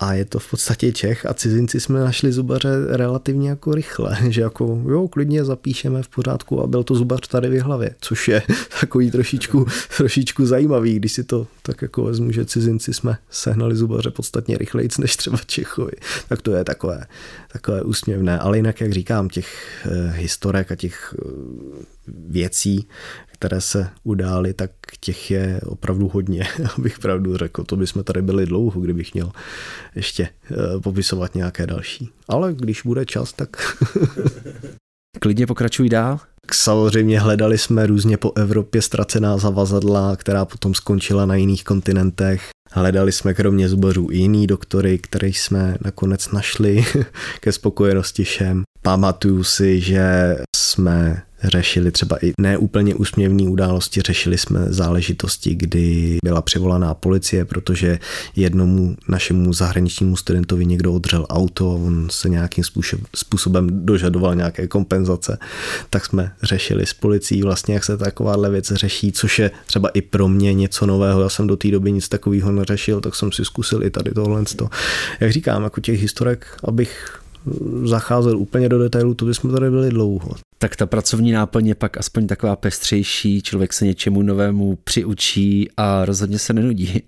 a 0.00 0.14
je 0.14 0.24
to 0.24 0.38
v 0.38 0.50
podstatě 0.50 0.92
Čech 0.92 1.26
a 1.26 1.34
cizinci 1.34 1.80
jsme 1.80 2.00
našli 2.00 2.32
zubaře 2.32 2.68
relativně 2.88 3.48
jako 3.48 3.74
rychle, 3.74 4.18
že 4.28 4.40
jako 4.40 4.82
jo, 4.88 5.08
klidně 5.08 5.44
zapíšeme 5.44 6.02
v 6.02 6.08
pořádku 6.08 6.62
a 6.62 6.66
byl 6.66 6.84
to 6.84 6.94
zubař 6.94 7.28
tady 7.28 7.48
v 7.48 7.62
hlavě, 7.62 7.94
což 8.00 8.28
je 8.28 8.42
takový 8.80 9.10
trošičku, 9.10 9.66
trošičku 9.96 10.46
zajímavý, 10.46 10.96
když 10.96 11.12
si 11.12 11.24
to 11.24 11.46
tak 11.62 11.82
jako 11.82 12.04
vezmu, 12.04 12.32
že 12.32 12.44
cizinci 12.44 12.94
jsme 12.94 13.16
sehnali 13.30 13.76
zubaře 13.76 14.10
podstatně 14.10 14.58
rychleji 14.58 14.88
než 14.98 15.16
třeba 15.16 15.38
Čechovi, 15.46 15.92
tak 16.28 16.42
to 16.42 16.52
je 16.52 16.64
takové, 16.64 17.06
takové 17.52 17.82
úsměvné, 17.82 18.38
ale 18.38 18.56
jinak, 18.56 18.80
jak 18.80 18.92
říkám, 18.92 19.28
těch 19.28 19.48
eh, 19.86 20.12
historek 20.16 20.72
a 20.72 20.74
těch 20.76 21.14
eh, 21.18 21.93
věcí, 22.06 22.88
které 23.32 23.60
se 23.60 23.88
udály, 24.04 24.54
tak 24.54 24.70
těch 25.00 25.30
je 25.30 25.60
opravdu 25.66 26.08
hodně, 26.08 26.48
abych 26.78 26.98
pravdu 26.98 27.36
řekl. 27.36 27.64
To 27.64 27.76
bychom 27.76 28.04
tady 28.04 28.22
byli 28.22 28.46
dlouho, 28.46 28.80
kdybych 28.80 29.14
měl 29.14 29.32
ještě 29.94 30.28
eh, 30.28 30.80
popisovat 30.80 31.34
nějaké 31.34 31.66
další. 31.66 32.10
Ale 32.28 32.52
když 32.52 32.82
bude 32.82 33.06
čas, 33.06 33.32
tak... 33.32 33.56
Klidně 35.20 35.46
pokračuj 35.46 35.88
dál. 35.88 36.20
Samozřejmě 36.52 37.20
hledali 37.20 37.58
jsme 37.58 37.86
různě 37.86 38.16
po 38.16 38.32
Evropě 38.36 38.82
ztracená 38.82 39.38
zavazadla, 39.38 40.16
která 40.16 40.44
potom 40.44 40.74
skončila 40.74 41.26
na 41.26 41.34
jiných 41.34 41.64
kontinentech. 41.64 42.48
Hledali 42.72 43.12
jsme 43.12 43.34
kromě 43.34 43.68
zubařů 43.68 44.08
i 44.10 44.16
jiný 44.16 44.46
doktory, 44.46 44.98
které 44.98 45.28
jsme 45.28 45.76
nakonec 45.84 46.30
našli 46.30 46.84
ke 47.40 47.52
spokojenosti 47.52 48.24
všem. 48.24 48.62
Pamatuju 48.84 49.44
si, 49.44 49.80
že 49.80 50.36
jsme 50.56 51.22
řešili 51.44 51.90
třeba 51.90 52.16
i 52.24 52.32
neúplně 52.40 52.94
úsměvné 52.94 53.42
události, 53.42 54.00
řešili 54.00 54.38
jsme 54.38 54.60
záležitosti, 54.68 55.54
kdy 55.54 56.18
byla 56.24 56.42
přivolaná 56.42 56.94
policie, 56.94 57.44
protože 57.44 57.98
jednomu 58.36 58.96
našemu 59.08 59.52
zahraničnímu 59.52 60.16
studentovi 60.16 60.66
někdo 60.66 60.92
odřel 60.92 61.26
auto 61.28 61.70
a 61.70 61.74
on 61.74 62.08
se 62.10 62.28
nějakým 62.28 62.64
způsobem 63.16 63.68
dožadoval 63.86 64.34
nějaké 64.34 64.66
kompenzace, 64.68 65.38
tak 65.90 66.06
jsme 66.06 66.32
řešili 66.42 66.86
s 66.86 66.94
policií 66.94 67.42
vlastně, 67.42 67.74
jak 67.74 67.84
se 67.84 67.96
takováhle 67.96 68.50
věc 68.50 68.72
řeší, 68.72 69.12
což 69.12 69.38
je 69.38 69.50
třeba 69.66 69.88
i 69.88 70.02
pro 70.02 70.28
mě 70.28 70.54
něco 70.54 70.86
nového. 70.86 71.22
Já 71.22 71.28
jsem 71.28 71.46
do 71.46 71.56
té 71.56 71.70
doby 71.70 71.92
nic 71.92 72.08
takového 72.08 72.52
neřešil, 72.52 73.00
tak 73.00 73.14
jsem 73.14 73.32
si 73.32 73.44
zkusil 73.44 73.84
i 73.84 73.90
tady 73.90 74.10
tohle. 74.10 74.44
Jak 75.20 75.32
říkám, 75.32 75.62
jako 75.62 75.80
těch 75.80 76.00
historek, 76.00 76.46
abych 76.64 77.23
zacházel 77.84 78.38
úplně 78.38 78.68
do 78.68 78.78
detailů, 78.78 79.14
to 79.14 79.24
bychom 79.24 79.52
tady 79.52 79.70
byli 79.70 79.90
dlouho. 79.90 80.30
Tak 80.58 80.76
ta 80.76 80.86
pracovní 80.86 81.32
náplň 81.32 81.66
je 81.66 81.74
pak 81.74 81.96
aspoň 81.96 82.26
taková 82.26 82.56
pestřejší, 82.56 83.42
člověk 83.42 83.72
se 83.72 83.84
něčemu 83.84 84.22
novému 84.22 84.78
přiučí 84.84 85.68
a 85.76 86.04
rozhodně 86.04 86.38
se 86.38 86.52
nenudí. 86.52 87.02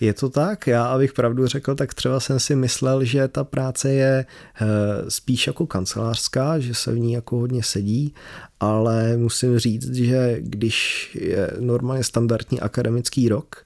Je 0.00 0.14
to 0.14 0.28
tak? 0.28 0.66
Já, 0.66 0.84
abych 0.84 1.12
pravdu 1.12 1.46
řekl, 1.46 1.74
tak 1.74 1.94
třeba 1.94 2.20
jsem 2.20 2.40
si 2.40 2.56
myslel, 2.56 3.04
že 3.04 3.28
ta 3.28 3.44
práce 3.44 3.92
je 3.92 4.26
eh, 4.26 4.66
spíš 5.08 5.46
jako 5.46 5.66
kancelářská, 5.66 6.58
že 6.58 6.74
se 6.74 6.92
v 6.92 6.98
ní 6.98 7.12
jako 7.12 7.36
hodně 7.36 7.62
sedí, 7.62 8.14
ale 8.60 9.16
musím 9.16 9.58
říct, 9.58 9.94
že 9.94 10.36
když 10.40 11.08
je 11.20 11.50
normálně 11.60 12.04
standardní 12.04 12.60
akademický 12.60 13.28
rok, 13.28 13.64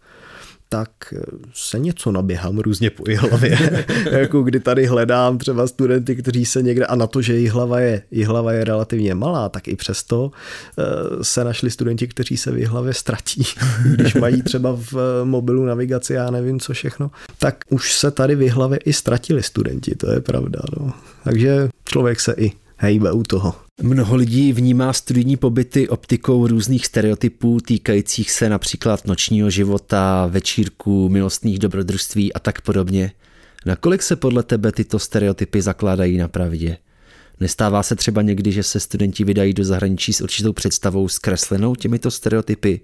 tak 0.75 1.15
se 1.53 1.79
něco 1.79 2.13
naběhám 2.13 2.59
různě 2.59 2.91
po 2.91 3.05
hlavě. 3.19 3.59
jako 4.11 4.43
kdy 4.43 4.61
tady 4.61 4.87
hledám 4.87 5.39
třeba 5.39 5.67
studenty, 5.67 6.17
kteří 6.17 6.45
se 6.45 6.63
někde, 6.63 6.87
a 6.87 6.95
na 6.95 7.07
to, 7.07 7.23
že 7.23 7.33
jejich 7.33 7.53
hlava 7.53 7.81
je, 7.81 8.03
jejich 8.11 8.29
hlava 8.29 8.53
je 8.53 8.65
relativně 8.65 9.15
malá, 9.15 9.49
tak 9.49 9.69
i 9.69 9.77
přesto 9.77 10.31
eh, 10.79 10.85
se 11.25 11.45
našli 11.45 11.71
studenti, 11.71 12.09
kteří 12.09 12.37
se 12.37 12.51
v 12.51 12.55
jejich 12.55 12.69
hlavě 12.69 12.95
ztratí. 12.95 13.43
Když 13.95 14.15
mají 14.15 14.43
třeba 14.43 14.79
v 14.93 14.95
mobilu 15.25 15.65
navigaci, 15.65 16.13
já 16.13 16.31
nevím 16.31 16.61
co 16.61 16.73
všechno, 16.73 17.11
tak 17.39 17.65
už 17.71 17.93
se 17.93 18.11
tady 18.11 18.35
v 18.35 18.49
hlavě 18.49 18.79
i 18.79 18.93
ztratili 18.93 19.43
studenti, 19.43 19.95
to 19.95 20.11
je 20.11 20.21
pravda. 20.21 20.61
No. 20.81 20.93
Takže 21.25 21.69
člověk 21.85 22.21
se 22.21 22.35
i 22.39 22.53
hejbe 22.85 23.13
u 23.13 23.23
toho. 23.23 23.55
Mnoho 23.83 24.17
lidí 24.17 24.53
vnímá 24.53 24.93
studijní 24.93 25.37
pobyty 25.37 25.89
optikou 25.89 26.47
různých 26.47 26.87
stereotypů 26.87 27.61
týkajících 27.61 28.31
se 28.31 28.49
například 28.49 29.07
nočního 29.07 29.51
života, 29.51 30.27
večírků, 30.27 31.09
milostných 31.09 31.59
dobrodružství 31.59 32.33
a 32.33 32.39
tak 32.39 32.61
podobně. 32.61 33.13
Nakolik 33.67 34.03
se 34.03 34.17
podle 34.17 34.43
tebe 34.43 34.73
tyto 34.73 34.99
stereotypy 34.99 35.63
zakládají 35.63 36.17
na 36.17 36.29
pravdě? 36.29 36.77
Nestává 37.41 37.83
se 37.83 37.97
třeba 37.97 38.23
někdy, 38.23 38.53
že 38.53 38.63
se 38.63 38.81
studenti 38.81 39.25
vydají 39.25 39.55
do 39.55 39.65
zahraničí 39.65 40.13
s 40.13 40.21
určitou 40.21 40.53
představou 40.53 41.09
zkreslenou 41.09 41.75
těmito 41.75 42.11
stereotypy 42.11 42.81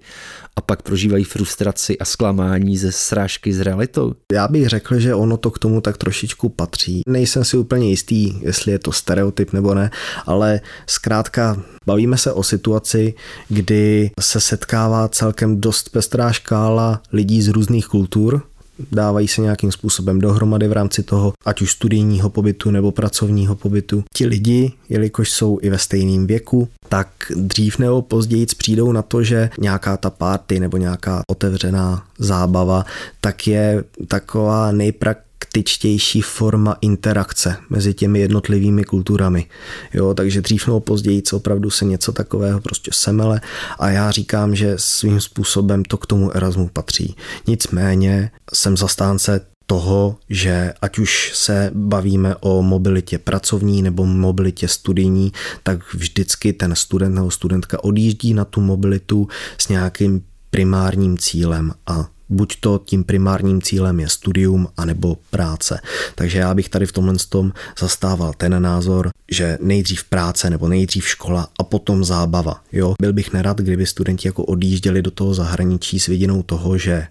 a 0.55 0.61
pak 0.61 0.81
prožívají 0.81 1.23
frustraci 1.23 1.97
a 1.97 2.05
zklamání 2.05 2.77
ze 2.77 2.91
srážky 2.91 3.53
s 3.53 3.59
realitou? 3.59 4.13
Já 4.33 4.47
bych 4.47 4.67
řekl, 4.67 4.99
že 4.99 5.15
ono 5.15 5.37
to 5.37 5.51
k 5.51 5.59
tomu 5.59 5.81
tak 5.81 5.97
trošičku 5.97 6.49
patří. 6.49 7.01
Nejsem 7.07 7.43
si 7.43 7.57
úplně 7.57 7.89
jistý, 7.89 8.33
jestli 8.41 8.71
je 8.71 8.79
to 8.79 8.91
stereotyp 8.91 9.53
nebo 9.53 9.73
ne, 9.73 9.91
ale 10.25 10.61
zkrátka 10.87 11.63
bavíme 11.85 12.17
se 12.17 12.33
o 12.33 12.43
situaci, 12.43 13.13
kdy 13.49 14.11
se 14.19 14.39
setkává 14.39 15.07
celkem 15.07 15.61
dost 15.61 15.89
pestrá 15.89 16.31
škála 16.31 17.01
lidí 17.11 17.41
z 17.41 17.47
různých 17.47 17.87
kultur, 17.87 18.43
dávají 18.91 19.27
se 19.27 19.41
nějakým 19.41 19.71
způsobem 19.71 20.19
dohromady 20.19 20.67
v 20.67 20.71
rámci 20.71 21.03
toho, 21.03 21.33
ať 21.45 21.61
už 21.61 21.71
studijního 21.71 22.29
pobytu 22.29 22.71
nebo 22.71 22.91
pracovního 22.91 23.55
pobytu. 23.55 24.03
Ti 24.13 24.25
lidi, 24.25 24.71
jelikož 24.89 25.31
jsou 25.31 25.59
i 25.61 25.69
ve 25.69 25.77
stejném 25.77 26.27
věku, 26.27 26.67
tak 26.89 27.07
dřív 27.35 27.79
nebo 27.79 28.01
později 28.01 28.45
přijdou 28.45 28.91
na 28.91 29.01
to, 29.01 29.23
že 29.23 29.49
nějaká 29.59 29.97
ta 29.97 30.09
party 30.09 30.59
nebo 30.59 30.77
nějaká 30.77 31.21
otevřená 31.27 32.05
zábava, 32.17 32.85
tak 33.21 33.47
je 33.47 33.83
taková 34.07 34.71
nejprak 34.71 35.17
praktičtější 35.51 36.21
forma 36.21 36.77
interakce 36.81 37.57
mezi 37.69 37.93
těmi 37.93 38.19
jednotlivými 38.19 38.83
kulturami. 38.83 39.45
Jo, 39.93 40.13
takže 40.13 40.41
dřív 40.41 40.67
nebo 40.67 40.79
později 40.79 41.23
opravdu 41.33 41.69
se 41.69 41.85
něco 41.85 42.11
takového 42.11 42.61
prostě 42.61 42.91
semele 42.93 43.41
a 43.79 43.89
já 43.89 44.11
říkám, 44.11 44.55
že 44.55 44.73
svým 44.75 45.21
způsobem 45.21 45.83
to 45.83 45.97
k 45.97 46.05
tomu 46.05 46.35
Erasmu 46.35 46.67
patří. 46.67 47.15
Nicméně 47.47 48.31
jsem 48.53 48.77
zastánce 48.77 49.41
toho, 49.65 50.17
že 50.29 50.73
ať 50.81 50.99
už 50.99 51.31
se 51.35 51.71
bavíme 51.73 52.35
o 52.39 52.61
mobilitě 52.61 53.17
pracovní 53.17 53.81
nebo 53.81 54.05
mobilitě 54.05 54.67
studijní, 54.67 55.31
tak 55.63 55.93
vždycky 55.93 56.53
ten 56.53 56.75
student 56.75 57.15
nebo 57.15 57.31
studentka 57.31 57.83
odjíždí 57.83 58.33
na 58.33 58.45
tu 58.45 58.61
mobilitu 58.61 59.27
s 59.57 59.67
nějakým 59.67 60.23
primárním 60.49 61.17
cílem 61.17 61.73
a 61.87 62.07
buď 62.31 62.59
to 62.59 62.81
tím 62.85 63.03
primárním 63.03 63.61
cílem 63.61 63.99
je 63.99 64.09
studium 64.09 64.67
anebo 64.77 65.17
práce. 65.29 65.81
Takže 66.15 66.39
já 66.39 66.53
bych 66.53 66.69
tady 66.69 66.85
v 66.85 66.91
tomhle 66.91 67.15
tom 67.29 67.51
zastával 67.79 68.33
ten 68.33 68.61
názor, 68.61 69.09
že 69.31 69.57
nejdřív 69.61 70.03
práce 70.03 70.49
nebo 70.49 70.67
nejdřív 70.67 71.07
škola 71.07 71.47
a 71.59 71.63
potom 71.63 72.03
zábava. 72.03 72.63
Jo, 72.71 72.93
byl 73.01 73.13
bych 73.13 73.33
nerad, 73.33 73.57
kdyby 73.57 73.85
studenti 73.85 74.27
jako 74.27 74.43
odjížděli 74.43 75.01
do 75.01 75.11
toho 75.11 75.33
zahraničí 75.33 75.99
s 75.99 76.07
vidinou 76.07 76.43
toho, 76.43 76.77
že 76.77 77.07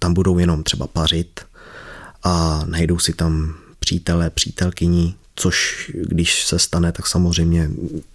tam 0.00 0.14
budou 0.14 0.38
jenom 0.38 0.62
třeba 0.62 0.86
pařit 0.86 1.40
a 2.22 2.64
najdou 2.66 2.98
si 2.98 3.12
tam 3.12 3.54
přítele, 3.78 4.30
přítelkyni, 4.30 5.14
což 5.36 5.90
když 5.94 6.44
se 6.44 6.58
stane, 6.58 6.92
tak 6.92 7.06
samozřejmě 7.06 7.70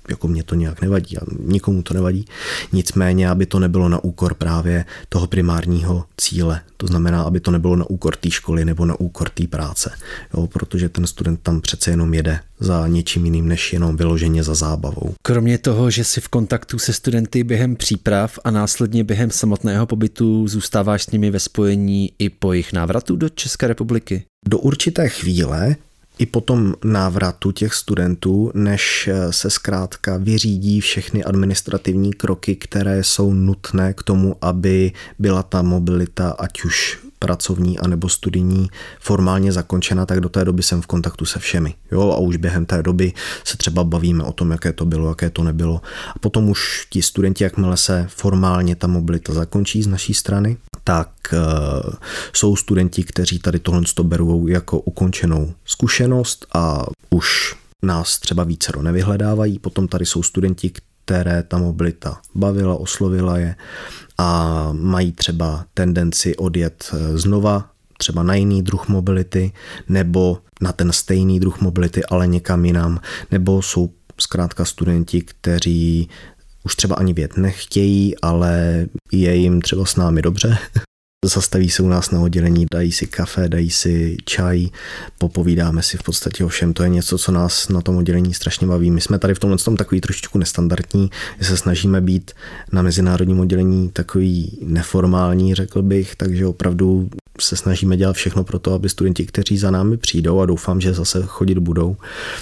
jako 0.09 0.27
mě 0.27 0.43
to 0.43 0.55
nějak 0.55 0.81
nevadí 0.81 1.17
a 1.17 1.21
nikomu 1.45 1.83
to 1.83 1.93
nevadí. 1.93 2.25
Nicméně, 2.71 3.29
aby 3.29 3.45
to 3.45 3.59
nebylo 3.59 3.89
na 3.89 4.03
úkor 4.03 4.33
právě 4.33 4.85
toho 5.09 5.27
primárního 5.27 6.05
cíle. 6.17 6.61
To 6.77 6.87
znamená, 6.87 7.23
aby 7.23 7.39
to 7.39 7.51
nebylo 7.51 7.75
na 7.75 7.89
úkor 7.89 8.15
té 8.15 8.31
školy 8.31 8.65
nebo 8.65 8.85
na 8.85 8.99
úkor 8.99 9.29
té 9.29 9.47
práce. 9.47 9.91
Jo, 10.33 10.47
protože 10.47 10.89
ten 10.89 11.07
student 11.07 11.39
tam 11.43 11.61
přece 11.61 11.91
jenom 11.91 12.13
jede 12.13 12.39
za 12.59 12.87
něčím 12.87 13.25
jiným, 13.25 13.47
než 13.47 13.73
jenom 13.73 13.97
vyloženě 13.97 14.43
za 14.43 14.53
zábavou. 14.53 15.15
Kromě 15.21 15.57
toho, 15.57 15.91
že 15.91 16.03
jsi 16.03 16.21
v 16.21 16.27
kontaktu 16.27 16.79
se 16.79 16.93
studenty 16.93 17.43
během 17.43 17.75
příprav 17.75 18.39
a 18.43 18.51
následně 18.51 19.03
během 19.03 19.31
samotného 19.31 19.85
pobytu 19.85 20.47
zůstáváš 20.47 21.03
s 21.03 21.11
nimi 21.11 21.31
ve 21.31 21.39
spojení 21.39 22.11
i 22.19 22.29
po 22.29 22.53
jejich 22.53 22.73
návratu 22.73 23.15
do 23.15 23.29
České 23.29 23.67
republiky? 23.67 24.23
Do 24.47 24.57
určité 24.57 25.09
chvíle 25.09 25.75
i 26.21 26.25
po 26.25 26.41
tom 26.41 26.73
návratu 26.83 27.51
těch 27.51 27.73
studentů, 27.73 28.51
než 28.53 29.09
se 29.29 29.49
zkrátka 29.49 30.17
vyřídí 30.17 30.81
všechny 30.81 31.23
administrativní 31.23 32.13
kroky, 32.13 32.55
které 32.55 33.03
jsou 33.03 33.33
nutné 33.33 33.93
k 33.93 34.03
tomu, 34.03 34.35
aby 34.41 34.91
byla 35.19 35.43
ta 35.43 35.61
mobilita, 35.61 36.29
ať 36.29 36.63
už 36.63 36.99
pracovní 37.19 37.79
anebo 37.79 38.09
studijní 38.09 38.69
formálně 38.99 39.51
zakončena, 39.51 40.05
tak 40.05 40.19
do 40.19 40.29
té 40.29 40.45
doby 40.45 40.63
jsem 40.63 40.81
v 40.81 40.87
kontaktu 40.87 41.25
se 41.25 41.39
všemi. 41.39 41.73
Jo, 41.91 42.11
a 42.11 42.17
už 42.17 42.37
během 42.37 42.65
té 42.65 42.83
doby 42.83 43.13
se 43.43 43.57
třeba 43.57 43.83
bavíme 43.83 44.23
o 44.23 44.31
tom, 44.31 44.51
jaké 44.51 44.73
to 44.73 44.85
bylo, 44.85 45.09
jaké 45.09 45.29
to 45.29 45.43
nebylo. 45.43 45.81
A 46.15 46.19
potom 46.19 46.49
už 46.49 46.87
ti 46.89 47.01
studenti, 47.01 47.43
jakmile 47.43 47.77
se 47.77 48.07
formálně 48.09 48.75
ta 48.75 48.87
mobilita 48.87 49.33
zakončí 49.33 49.83
z 49.83 49.87
naší 49.87 50.13
strany, 50.13 50.57
tak 50.83 51.09
uh, 51.33 51.93
jsou 52.33 52.55
studenti, 52.55 53.03
kteří 53.03 53.39
tady 53.39 53.59
tohle 53.59 53.81
berou 54.03 54.47
jako 54.47 54.79
ukončenou 54.79 55.53
zkušenost 55.65 56.45
a 56.53 56.85
už 57.09 57.55
nás 57.81 58.19
třeba 58.19 58.43
více 58.43 58.71
nevyhledávají. 58.81 59.59
Potom 59.59 59.87
tady 59.87 60.05
jsou 60.05 60.23
studenti, 60.23 60.71
které 61.05 61.43
ta 61.43 61.57
mobilita 61.57 62.21
bavila, 62.35 62.75
oslovila 62.75 63.37
je 63.37 63.55
a 64.17 64.69
mají 64.73 65.11
třeba 65.11 65.65
tendenci 65.73 66.35
odjet 66.35 66.91
eh, 66.93 67.17
znova 67.17 67.69
třeba 67.97 68.23
na 68.23 68.35
jiný 68.35 68.61
druh 68.61 68.87
mobility 68.87 69.51
nebo 69.89 70.37
na 70.61 70.71
ten 70.71 70.91
stejný 70.91 71.39
druh 71.39 71.61
mobility, 71.61 72.05
ale 72.05 72.27
někam 72.27 72.65
jinam, 72.65 72.99
nebo 73.31 73.61
jsou 73.61 73.89
zkrátka 74.17 74.65
studenti, 74.65 75.21
kteří 75.21 76.09
už 76.65 76.75
třeba 76.75 76.95
ani 76.95 77.13
vět 77.13 77.37
nechtějí, 77.37 78.15
ale 78.21 78.85
je 79.11 79.35
jim 79.35 79.61
třeba 79.61 79.85
s 79.85 79.95
námi 79.95 80.21
dobře, 80.21 80.57
Zastaví 81.25 81.69
se 81.69 81.83
u 81.83 81.87
nás 81.87 82.11
na 82.11 82.19
oddělení, 82.19 82.65
dají 82.73 82.91
si 82.91 83.07
kafe, 83.07 83.49
dají 83.49 83.69
si 83.69 84.17
čaj, 84.25 84.65
popovídáme 85.17 85.83
si 85.83 85.97
v 85.97 86.03
podstatě 86.03 86.45
o 86.45 86.47
všem. 86.47 86.73
To 86.73 86.83
je 86.83 86.89
něco, 86.89 87.17
co 87.17 87.31
nás 87.31 87.69
na 87.69 87.81
tom 87.81 87.97
oddělení 87.97 88.33
strašně 88.33 88.67
baví. 88.67 88.91
My 88.91 89.01
jsme 89.01 89.19
tady 89.19 89.33
v 89.33 89.39
tomhle 89.39 89.57
tom 89.57 89.77
takový 89.77 90.01
trošičku 90.01 90.37
nestandardní, 90.37 91.09
že 91.39 91.45
se 91.45 91.57
snažíme 91.57 92.01
být 92.01 92.31
na 92.71 92.81
mezinárodním 92.81 93.39
oddělení 93.39 93.89
takový 93.89 94.57
neformální, 94.61 95.55
řekl 95.55 95.81
bych, 95.81 96.15
takže 96.15 96.45
opravdu 96.45 97.09
se 97.39 97.55
snažíme 97.55 97.97
dělat 97.97 98.15
všechno 98.15 98.43
pro 98.43 98.59
to, 98.59 98.73
aby 98.73 98.89
studenti, 98.89 99.25
kteří 99.25 99.57
za 99.57 99.71
námi 99.71 99.97
přijdou 99.97 100.39
a 100.39 100.45
doufám, 100.45 100.81
že 100.81 100.93
zase 100.93 101.23
chodit 101.25 101.57
budou, 101.57 101.95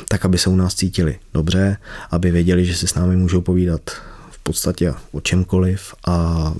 tak 0.08 0.26
aby 0.26 0.38
se 0.38 0.50
u 0.50 0.56
nás 0.56 0.76
cítili 0.76 1.20
dobře, 1.34 1.78
aby 2.12 2.32
věděli, 2.32 2.66
že 2.66 2.76
si 2.76 2.88
s 2.88 2.96
námi 2.96 3.16
můžou 3.16 3.42
povídat 3.42 3.82
podstatě 4.50 4.94
o 5.12 5.22
čemkoliv 5.22 5.94
a 6.08 6.54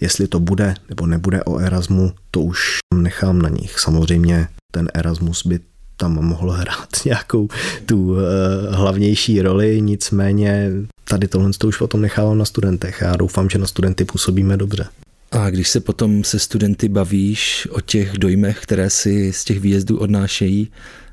jestli 0.00 0.28
to 0.28 0.40
bude 0.40 0.74
nebo 0.88 1.06
nebude 1.06 1.44
o 1.44 1.58
Erasmu, 1.58 2.12
to 2.30 2.40
už 2.40 2.78
nechám 2.94 3.42
na 3.42 3.48
nich. 3.48 3.78
Samozřejmě 3.78 4.48
ten 4.72 4.88
Erasmus 4.94 5.46
by 5.46 5.60
tam 5.96 6.12
mohl 6.12 6.50
hrát 6.50 6.88
nějakou 7.04 7.48
tu 7.86 8.12
uh, 8.12 8.18
hlavnější 8.70 9.42
roli, 9.42 9.80
nicméně 9.80 10.70
tady 11.04 11.28
tohle 11.28 11.50
to 11.58 11.68
už 11.68 11.76
potom 11.76 12.00
nechávám 12.00 12.38
na 12.38 12.44
studentech. 12.44 12.98
Já 13.00 13.16
doufám, 13.16 13.50
že 13.50 13.58
na 13.58 13.66
studenty 13.66 14.04
působíme 14.04 14.56
dobře. 14.56 14.86
A 15.32 15.50
když 15.50 15.68
se 15.68 15.80
potom 15.80 16.24
se 16.24 16.38
studenty 16.38 16.88
bavíš 16.88 17.68
o 17.70 17.80
těch 17.80 18.18
dojmech, 18.18 18.60
které 18.60 18.90
si 18.90 19.32
z 19.32 19.44
těch 19.44 19.60
výjezdů 19.60 19.98
odnášejí, 19.98 20.70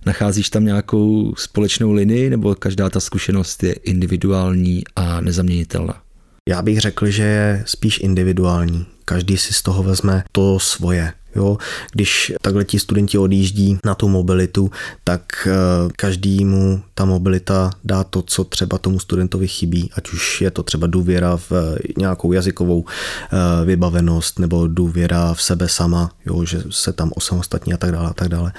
nacházíš 0.08 0.50
tam 0.50 0.66
nějakou 0.66 1.34
společnou 1.38 1.92
linii 1.92 2.30
nebo 2.30 2.56
každá 2.56 2.90
ta 2.90 3.00
zkušenost 3.00 3.64
je 3.64 3.74
individuální 3.74 4.84
a 4.96 5.22
nezaměnitelná? 5.22 6.02
Já 6.50 6.62
bych 6.62 6.80
řekl, 6.80 7.08
že 7.08 7.24
je 7.24 7.64
spíš 7.66 8.00
individuální. 8.00 8.86
Každý 9.06 9.38
si 9.38 9.54
z 9.54 9.62
toho 9.62 9.84
vezme 9.84 10.24
to 10.32 10.60
svoje. 10.60 11.14
Jo, 11.36 11.58
když 11.92 12.34
takhle 12.42 12.66
ti 12.66 12.80
studenti 12.80 13.18
odjíždí 13.18 13.80
na 13.86 13.96
tu 13.96 14.08
mobilitu, 14.08 14.72
tak 15.04 15.48
eh, 15.48 15.54
každému 15.96 16.82
ta 16.94 17.06
mobilita 17.06 17.72
dá 17.84 18.04
to, 18.04 18.22
co 18.22 18.44
třeba 18.44 18.78
tomu 18.78 19.00
studentovi 19.00 19.48
chybí, 19.48 19.92
ať 19.96 20.10
už 20.10 20.42
je 20.42 20.52
to 20.52 20.64
třeba 20.64 20.88
důvěra 20.88 21.38
v 21.38 21.52
eh, 21.52 21.78
nějakou 21.98 22.32
jazykovou 22.32 22.86
eh, 22.86 23.66
vybavenost 23.66 24.40
nebo 24.40 24.68
důvěra 24.68 25.34
v 25.34 25.42
sebe 25.42 25.70
sama, 25.70 26.12
jo, 26.26 26.46
že 26.46 26.64
se 26.70 26.94
tam 26.94 27.12
osamostatní 27.16 27.74
a 27.74 27.78
tak 27.78 27.92
dále 27.92 28.10
a 28.10 28.14
tak 28.14 28.30
dále. 28.30 28.54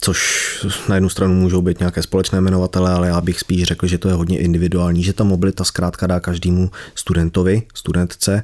Což 0.00 0.66
na 0.88 0.94
jednu 0.94 1.08
stranu 1.08 1.34
můžou 1.34 1.62
být 1.62 1.78
nějaké 1.78 2.02
společné 2.02 2.38
jmenovatele, 2.38 2.90
ale 2.90 3.08
já 3.08 3.20
bych 3.20 3.40
spíš 3.40 3.62
řekl, 3.62 3.86
že 3.86 3.98
to 3.98 4.08
je 4.08 4.14
hodně 4.14 4.38
individuální, 4.38 5.02
že 5.02 5.12
ta 5.12 5.24
mobilita 5.24 5.64
zkrátka 5.64 6.06
dá 6.06 6.20
každému 6.20 6.70
studentovi, 6.94 7.62
studentce, 7.74 8.42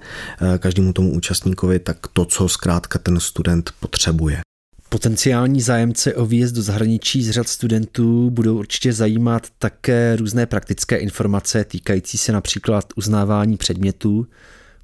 každému 0.58 0.92
tomu 0.92 1.12
účastníkovi, 1.12 1.78
tak 1.78 1.96
to, 2.12 2.24
co 2.24 2.48
zkrátka 2.48 2.98
ten 2.98 3.20
student 3.20 3.61
potřebuje. 3.80 4.40
Potenciální 4.88 5.60
zájemce 5.60 6.14
o 6.14 6.26
výjezd 6.26 6.54
do 6.54 6.62
zahraničí 6.62 7.22
z 7.24 7.30
řad 7.30 7.48
studentů 7.48 8.30
budou 8.30 8.58
určitě 8.58 8.92
zajímat 8.92 9.46
také 9.58 10.16
různé 10.16 10.46
praktické 10.46 10.96
informace 10.96 11.64
týkající 11.64 12.18
se 12.18 12.32
například 12.32 12.84
uznávání 12.96 13.56
předmětů. 13.56 14.26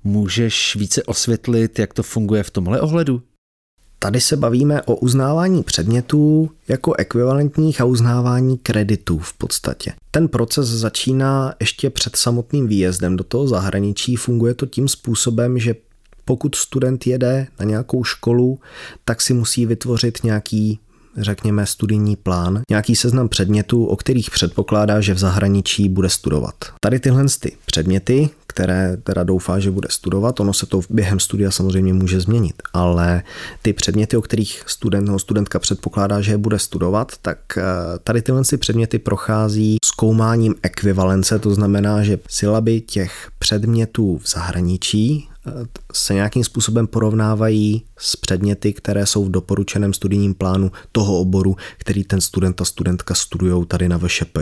Můžeš 0.05 0.77
více 0.77 1.03
osvětlit, 1.03 1.79
jak 1.79 1.95
to 1.95 2.03
funguje 2.03 2.43
v 2.43 2.51
tomhle 2.51 2.81
ohledu? 2.81 3.23
Tady 3.99 4.21
se 4.21 4.37
bavíme 4.37 4.83
o 4.83 4.97
uznávání 4.97 5.63
předmětů 5.63 6.51
jako 6.69 6.95
ekvivalentních 6.95 7.81
a 7.81 7.85
uznávání 7.85 8.59
kreditů 8.59 9.19
v 9.19 9.33
podstatě. 9.33 9.93
Ten 10.11 10.29
proces 10.29 10.69
začíná 10.69 11.55
ještě 11.61 11.91
před 11.91 12.17
samotným 12.17 12.69
výjezdem 12.69 13.17
do 13.17 13.25
toho 13.25 13.49
zahraničí. 13.49 14.17
Funguje 14.17 14.55
to 14.55 14.67
tím 14.67 14.89
způsobem, 14.89 15.59
že 15.59 15.75
pokud 16.29 16.55
student 16.55 17.07
jede 17.07 17.47
na 17.61 17.65
nějakou 17.65 18.05
školu, 18.05 18.59
tak 19.05 19.21
si 19.21 19.35
musí 19.35 19.67
vytvořit 19.67 20.25
nějaký 20.25 20.79
řekněme, 21.17 21.67
studijní 21.67 22.17
plán, 22.17 22.63
nějaký 22.71 22.97
seznam 22.97 23.29
předmětů, 23.29 23.87
o 23.87 23.97
kterých 23.97 24.31
předpokládá, 24.31 25.01
že 25.01 25.15
v 25.15 25.19
zahraničí 25.19 25.89
bude 25.89 26.09
studovat. 26.09 26.55
Tady 26.81 27.01
tyhle 27.01 27.25
ty 27.41 27.57
předměty, 27.67 28.31
které 28.47 28.97
teda 28.97 29.23
doufá, 29.23 29.59
že 29.59 29.71
bude 29.71 29.89
studovat, 29.91 30.41
ono 30.41 30.53
se 30.53 30.67
to 30.67 30.81
během 30.91 31.21
studia 31.21 31.51
samozřejmě 31.51 31.95
může 31.95 32.21
změnit, 32.21 32.63
ale 32.73 33.23
ty 33.63 33.73
předměty, 33.73 34.17
o 34.17 34.23
kterých 34.23 34.63
student 34.67 35.07
nebo 35.07 35.19
studentka 35.19 35.59
předpokládá, 35.59 36.21
že 36.21 36.33
je 36.33 36.39
bude 36.39 36.59
studovat, 36.59 37.13
tak 37.23 37.39
eh, 37.57 37.63
tady 38.05 38.23
tyhle 38.23 38.43
ty 38.45 38.57
předměty 38.57 38.99
prochází 38.99 39.77
zkoumáním 39.85 40.55
ekvivalence, 40.63 41.39
to 41.39 41.55
znamená, 41.55 42.03
že 42.03 42.19
sylaby 42.29 42.81
těch 42.81 43.31
předmětů 43.39 44.19
v 44.19 44.29
zahraničí 44.29 45.29
se 45.93 46.15
nějakým 46.15 46.45
způsobem 46.45 46.87
porovnávají 46.87 47.85
s 47.99 48.17
předměty, 48.17 48.73
které 48.73 49.07
jsou 49.07 49.25
v 49.25 49.31
doporučeném 49.31 49.93
studijním 49.93 50.35
plánu 50.35 50.73
toho 50.93 51.19
oboru, 51.19 51.57
který 51.79 52.05
ten 52.05 52.21
student 52.21 52.61
a 52.61 52.65
studentka 52.65 53.15
studují 53.15 53.67
tady 53.67 53.89
na 53.89 53.99
VŠP. 53.99 54.39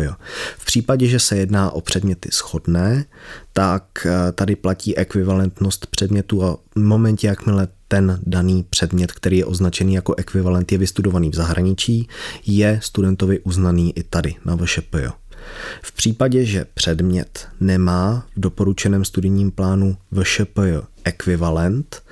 V 0.58 0.64
případě, 0.64 1.06
že 1.06 1.20
se 1.20 1.36
jedná 1.36 1.70
o 1.70 1.80
předměty 1.80 2.28
shodné, 2.32 3.04
tak 3.52 4.06
eh, 4.06 4.32
tady 4.32 4.56
platí 4.56 4.96
ekvivalentnost 4.96 5.86
předmětu 5.86 6.44
a 6.44 6.56
v 6.74 6.80
momentě, 6.80 7.26
jakmile 7.26 7.68
ten 7.88 8.20
daný 8.26 8.66
předmět, 8.70 9.12
který 9.12 9.38
je 9.38 9.44
označený 9.44 9.94
jako 9.94 10.14
ekvivalent, 10.14 10.72
je 10.72 10.78
vystudovaný 10.78 11.30
v 11.30 11.34
zahraničí, 11.34 12.08
je 12.46 12.80
studentovi 12.82 13.40
uznaný 13.40 13.98
i 13.98 14.02
tady 14.02 14.34
na 14.44 14.56
VŠP. 14.56 14.94
V 15.82 15.92
případě, 15.92 16.44
že 16.44 16.66
předmět 16.74 17.48
nemá 17.60 18.26
v 18.36 18.40
doporučeném 18.40 19.04
studijním 19.04 19.50
plánu 19.50 19.96
VŠP 20.22 20.58
ekvivalent, 21.04 22.02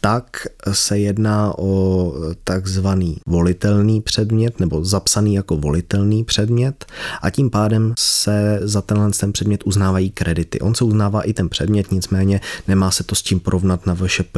tak 0.00 0.46
se 0.72 0.98
jedná 0.98 1.58
o 1.58 2.12
takzvaný 2.44 3.16
volitelný 3.26 4.00
předmět 4.00 4.60
nebo 4.60 4.84
zapsaný 4.84 5.34
jako 5.34 5.56
volitelný 5.56 6.24
předmět 6.24 6.84
a 7.22 7.30
tím 7.30 7.50
pádem 7.50 7.94
se 7.98 8.60
za 8.62 8.82
tenhle 8.82 9.10
ten 9.10 9.32
předmět 9.32 9.62
uznávají 9.64 10.10
kredity. 10.10 10.60
On 10.60 10.74
se 10.74 10.84
uznává 10.84 11.22
i 11.22 11.32
ten 11.32 11.48
předmět, 11.48 11.92
nicméně 11.92 12.40
nemá 12.68 12.90
se 12.90 13.04
to 13.04 13.14
s 13.14 13.22
čím 13.22 13.40
porovnat 13.40 13.86
na 13.86 13.94
VŠP, 13.94 14.36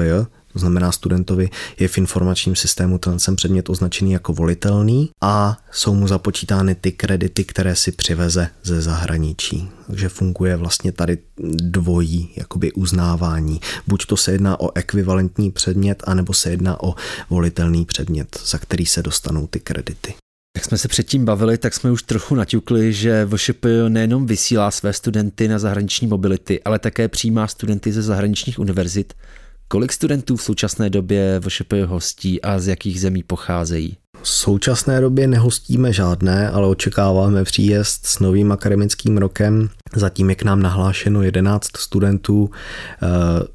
to 0.55 0.59
znamená, 0.59 0.93
studentovi 0.93 1.51
je 1.79 1.89
v 1.89 1.99
informačním 1.99 2.57
systému 2.57 2.99
ten 2.99 3.17
předmět 3.37 3.69
označený 3.69 4.13
jako 4.13 4.33
volitelný 4.33 5.11
a 5.21 5.57
jsou 5.73 5.95
mu 5.95 6.09
započítány 6.09 6.75
ty 6.75 6.93
kredity, 6.93 7.45
které 7.45 7.77
si 7.77 7.93
přiveze 7.93 8.49
ze 8.63 8.83
zahraničí. 8.83 9.69
Takže 9.87 10.09
funguje 10.09 10.57
vlastně 10.57 10.93
tady 10.93 11.19
dvojí 11.57 12.31
jakoby 12.37 12.73
uznávání. 12.73 13.61
Buď 13.87 14.07
to 14.07 14.17
se 14.17 14.33
jedná 14.33 14.61
o 14.61 14.77
ekvivalentní 14.77 15.51
předmět, 15.51 16.03
anebo 16.07 16.35
se 16.35 16.51
jedná 16.51 16.83
o 16.83 16.95
volitelný 17.31 17.85
předmět, 17.85 18.39
za 18.47 18.59
který 18.59 18.87
se 18.87 19.03
dostanou 19.03 19.47
ty 19.47 19.61
kredity. 19.61 20.15
Jak 20.57 20.65
jsme 20.65 20.79
se 20.79 20.89
předtím 20.89 21.25
bavili, 21.25 21.59
tak 21.59 21.75
jsme 21.75 21.91
už 21.91 22.03
trochu 22.03 22.35
naťukli, 22.35 22.93
že 22.93 23.29
VŠP 23.37 23.67
nejenom 23.89 24.27
vysílá 24.27 24.71
své 24.71 24.93
studenty 24.93 25.49
na 25.49 25.59
zahraniční 25.59 26.07
mobility, 26.07 26.63
ale 26.63 26.79
také 26.79 27.09
přijímá 27.09 27.49
studenty 27.49 27.93
ze 27.93 28.03
zahraničních 28.03 28.59
univerzit 28.59 29.15
Kolik 29.69 29.93
studentů 29.93 30.37
v 30.37 30.43
současné 30.43 30.91
době 30.91 31.41
VŠP 31.41 31.73
hostí 31.87 32.43
a 32.43 32.59
z 32.59 32.69
jakých 32.69 33.01
zemí 33.01 33.23
pocházejí? 33.23 33.97
V 34.23 34.29
současné 34.29 35.01
době 35.01 35.27
nehostíme 35.27 35.93
žádné, 35.93 36.51
ale 36.51 36.67
očekáváme 36.67 37.45
příjezd 37.45 38.07
s 38.07 38.19
novým 38.19 38.53
akademickým 38.53 39.19
rokem. 39.19 39.69
Zatím 39.95 40.31
je 40.31 40.37
k 40.37 40.43
nám 40.43 40.63
nahlášeno 40.63 41.23
11 41.23 41.77
studentů 41.77 42.51
eh, 42.51 43.07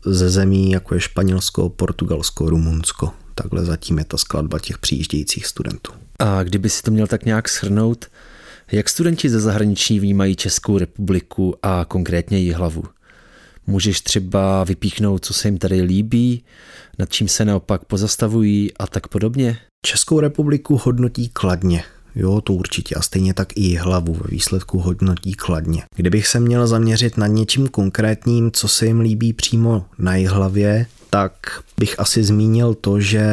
ze 0.05 0.29
zemí, 0.29 0.71
jako 0.71 0.95
je 0.95 1.01
Španělsko, 1.01 1.69
Portugalsko, 1.69 2.49
Rumunsko. 2.49 3.11
Takhle 3.35 3.65
zatím 3.65 3.97
je 3.97 4.05
ta 4.05 4.17
skladba 4.17 4.59
těch 4.59 4.77
přijíždějících 4.77 5.45
studentů. 5.45 5.91
A 6.19 6.43
kdyby 6.43 6.69
si 6.69 6.81
to 6.81 6.91
měl 6.91 7.07
tak 7.07 7.25
nějak 7.25 7.49
shrnout, 7.49 8.05
jak 8.71 8.89
studenti 8.89 9.29
ze 9.29 9.39
zahraničí 9.39 9.99
vnímají 9.99 10.35
Českou 10.35 10.77
republiku 10.77 11.55
a 11.63 11.85
konkrétně 11.85 12.37
Jihlavu? 12.37 12.83
Můžeš 13.67 14.01
třeba 14.01 14.63
vypíchnout, 14.63 15.25
co 15.25 15.33
se 15.33 15.47
jim 15.47 15.57
tady 15.57 15.81
líbí, 15.81 16.43
nad 16.99 17.09
čím 17.09 17.27
se 17.27 17.45
naopak 17.45 17.85
pozastavují 17.85 18.71
a 18.77 18.87
tak 18.87 19.07
podobně? 19.07 19.57
Českou 19.85 20.19
republiku 20.19 20.79
hodnotí 20.83 21.29
kladně. 21.29 21.83
Jo, 22.15 22.41
to 22.41 22.53
určitě. 22.53 22.95
A 22.95 23.01
stejně 23.01 23.33
tak 23.33 23.47
i 23.55 23.75
hlavu 23.75 24.13
ve 24.13 24.27
výsledku 24.29 24.79
hodnotí 24.79 25.33
kladně. 25.33 25.83
Kdybych 25.95 26.27
se 26.27 26.39
měl 26.39 26.67
zaměřit 26.67 27.17
na 27.17 27.27
něčím 27.27 27.67
konkrétním, 27.67 28.51
co 28.51 28.67
se 28.67 28.85
jim 28.85 28.99
líbí 28.99 29.33
přímo 29.33 29.85
na 29.97 30.11
hlavě, 30.29 30.85
tak 31.09 31.33
bych 31.79 31.99
asi 31.99 32.23
zmínil 32.23 32.73
to, 32.73 32.99
že 32.99 33.23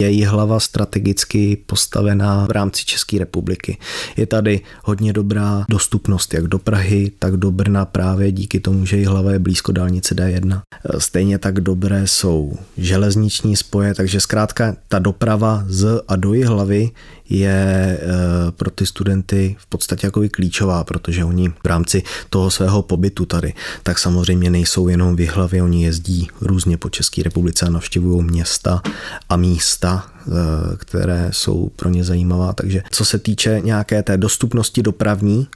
je 0.00 0.28
hlava 0.28 0.60
strategicky 0.60 1.56
postavená 1.66 2.46
v 2.46 2.50
rámci 2.50 2.84
České 2.84 3.18
republiky. 3.18 3.78
Je 4.16 4.26
tady 4.26 4.60
hodně 4.84 5.12
dobrá 5.12 5.64
dostupnost 5.68 6.34
jak 6.34 6.46
do 6.46 6.58
Prahy, 6.58 7.12
tak 7.18 7.36
do 7.36 7.50
Brna 7.50 7.84
právě 7.84 8.32
díky 8.32 8.60
tomu, 8.60 8.86
že 8.86 9.08
hlava 9.08 9.32
je 9.32 9.38
blízko 9.38 9.72
dálnice 9.72 10.14
D1. 10.14 10.60
Stejně 10.98 11.38
tak 11.38 11.60
dobré 11.60 12.06
jsou 12.06 12.58
železniční 12.76 13.56
spoje, 13.56 13.94
takže 13.94 14.20
zkrátka 14.20 14.76
ta 14.88 14.98
doprava 14.98 15.64
z 15.68 16.02
a 16.08 16.16
do 16.16 16.30
hlavy 16.46 16.90
je 17.30 17.98
eh, 18.00 18.50
pro 18.50 18.70
ty 18.70 18.86
studenty 18.86 19.56
v 19.58 19.66
podstatě 19.66 20.06
jako 20.06 20.22
klíčová, 20.30 20.84
protože 20.84 21.24
oni 21.24 21.48
v 21.48 21.66
rámci 21.66 22.02
toho 22.30 22.50
svého 22.50 22.82
pobytu 22.82 23.26
tady, 23.26 23.54
tak 23.82 23.98
samozřejmě 23.98 24.50
nejsou 24.50 24.88
jenom 24.88 25.16
v 25.16 25.26
hlavě, 25.26 25.62
oni 25.62 25.84
jezdí 25.84 26.28
různě 26.40 26.76
po 26.76 26.90
České 26.90 27.22
republice 27.22 27.66
a 27.66 27.70
navštěvují 27.70 28.24
města 28.24 28.82
a 29.28 29.36
místa, 29.36 30.06
eh, 30.26 30.30
které 30.76 31.30
jsou 31.32 31.70
pro 31.76 31.88
ně 31.88 32.04
zajímavá. 32.04 32.52
Takže 32.52 32.82
co 32.90 33.04
se 33.04 33.18
týče 33.18 33.60
nějaké 33.64 34.02
té 34.02 34.16
dostupnosti 34.16 34.82
dopravní, 34.82 35.48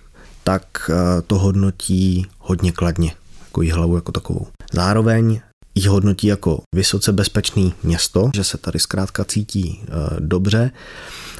tak 0.44 0.90
eh, 0.90 1.22
to 1.22 1.38
hodnotí 1.38 2.26
hodně 2.38 2.72
kladně, 2.72 3.12
jako 3.44 3.62
hlavu 3.74 3.96
jako 3.96 4.12
takovou. 4.12 4.46
Zároveň 4.72 5.40
ji 5.74 5.86
hodnotí 5.86 6.26
jako 6.26 6.62
vysoce 6.74 7.12
bezpečný 7.12 7.74
město, 7.82 8.30
že 8.34 8.44
se 8.44 8.58
tady 8.58 8.78
zkrátka 8.78 9.24
cítí 9.24 9.80
dobře 10.18 10.70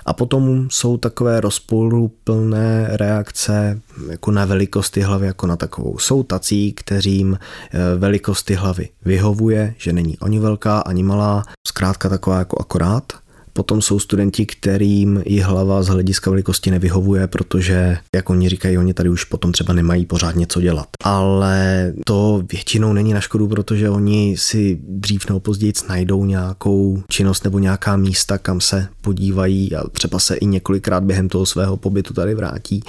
a 0.06 0.12
potom 0.12 0.68
jsou 0.70 0.96
takové 0.96 1.40
rozporuplné 1.40 2.88
reakce 2.90 3.80
jako 4.10 4.30
na 4.30 4.44
velikosti 4.44 5.00
hlavy 5.00 5.26
jako 5.26 5.46
na 5.46 5.56
takovou. 5.56 5.98
Jsou 5.98 6.22
tací, 6.22 6.72
kterým 6.72 7.38
eh, 7.38 7.78
velikosti 7.96 8.54
hlavy 8.54 8.88
vyhovuje, 9.04 9.74
že 9.78 9.92
není 9.92 10.18
ani 10.18 10.38
velká, 10.38 10.80
ani 10.80 11.02
malá, 11.02 11.44
zkrátka 11.66 12.08
taková 12.08 12.38
jako 12.38 12.60
akorát. 12.60 13.23
Potom 13.56 13.82
jsou 13.82 13.98
studenti, 13.98 14.46
kterým 14.46 15.22
i 15.24 15.40
hlava 15.40 15.82
z 15.82 15.88
hlediska 15.88 16.30
velikosti 16.30 16.70
nevyhovuje, 16.70 17.26
protože, 17.26 17.98
jak 18.14 18.30
oni 18.30 18.48
říkají, 18.48 18.78
oni 18.78 18.94
tady 18.94 19.08
už 19.08 19.24
potom 19.24 19.52
třeba 19.52 19.72
nemají 19.72 20.06
pořád 20.06 20.36
něco 20.36 20.60
dělat. 20.60 20.86
Ale 21.02 21.92
to 22.06 22.42
většinou 22.52 22.92
není 22.92 23.12
na 23.12 23.20
škodu, 23.20 23.48
protože 23.48 23.90
oni 23.90 24.36
si 24.38 24.78
dřív 24.88 25.28
nebo 25.28 25.40
později 25.40 25.72
najdou 25.88 26.24
nějakou 26.24 27.02
činnost 27.08 27.44
nebo 27.44 27.58
nějaká 27.58 27.96
místa, 27.96 28.38
kam 28.38 28.60
se 28.60 28.88
podívají 29.00 29.74
a 29.74 29.88
třeba 29.88 30.18
se 30.18 30.34
i 30.34 30.46
několikrát 30.46 31.04
během 31.04 31.28
toho 31.28 31.46
svého 31.46 31.76
pobytu 31.76 32.14
tady 32.14 32.34
vrátí. 32.34 32.82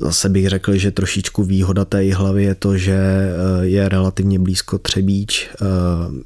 Zase 0.00 0.28
bych 0.28 0.48
řekl, 0.48 0.76
že 0.76 0.90
trošičku 0.90 1.44
výhoda 1.44 1.84
té 1.84 2.14
hlavy 2.14 2.44
je 2.44 2.54
to, 2.54 2.76
že 2.76 2.96
eh, 2.96 3.66
je 3.66 3.88
relativně 3.88 4.38
blízko 4.38 4.78
Třebíč, 4.78 5.50
eh, 5.52 5.64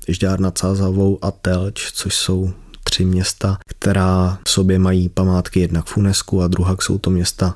Žďár 0.09 0.41
nad 0.41 0.59
Sázavou 0.59 1.19
a 1.23 1.31
Telč, 1.31 1.93
což 1.93 2.15
jsou 2.15 2.51
tři 2.91 3.05
města, 3.05 3.59
která 3.67 4.39
v 4.49 4.51
sobě 4.51 4.79
mají 4.79 5.09
památky 5.09 5.61
jednak 5.61 5.87
v 5.87 5.97
UNESCO 5.97 6.41
a 6.41 6.49
druhá 6.49 6.77
jsou 6.81 6.99
to 6.99 7.11
města 7.11 7.55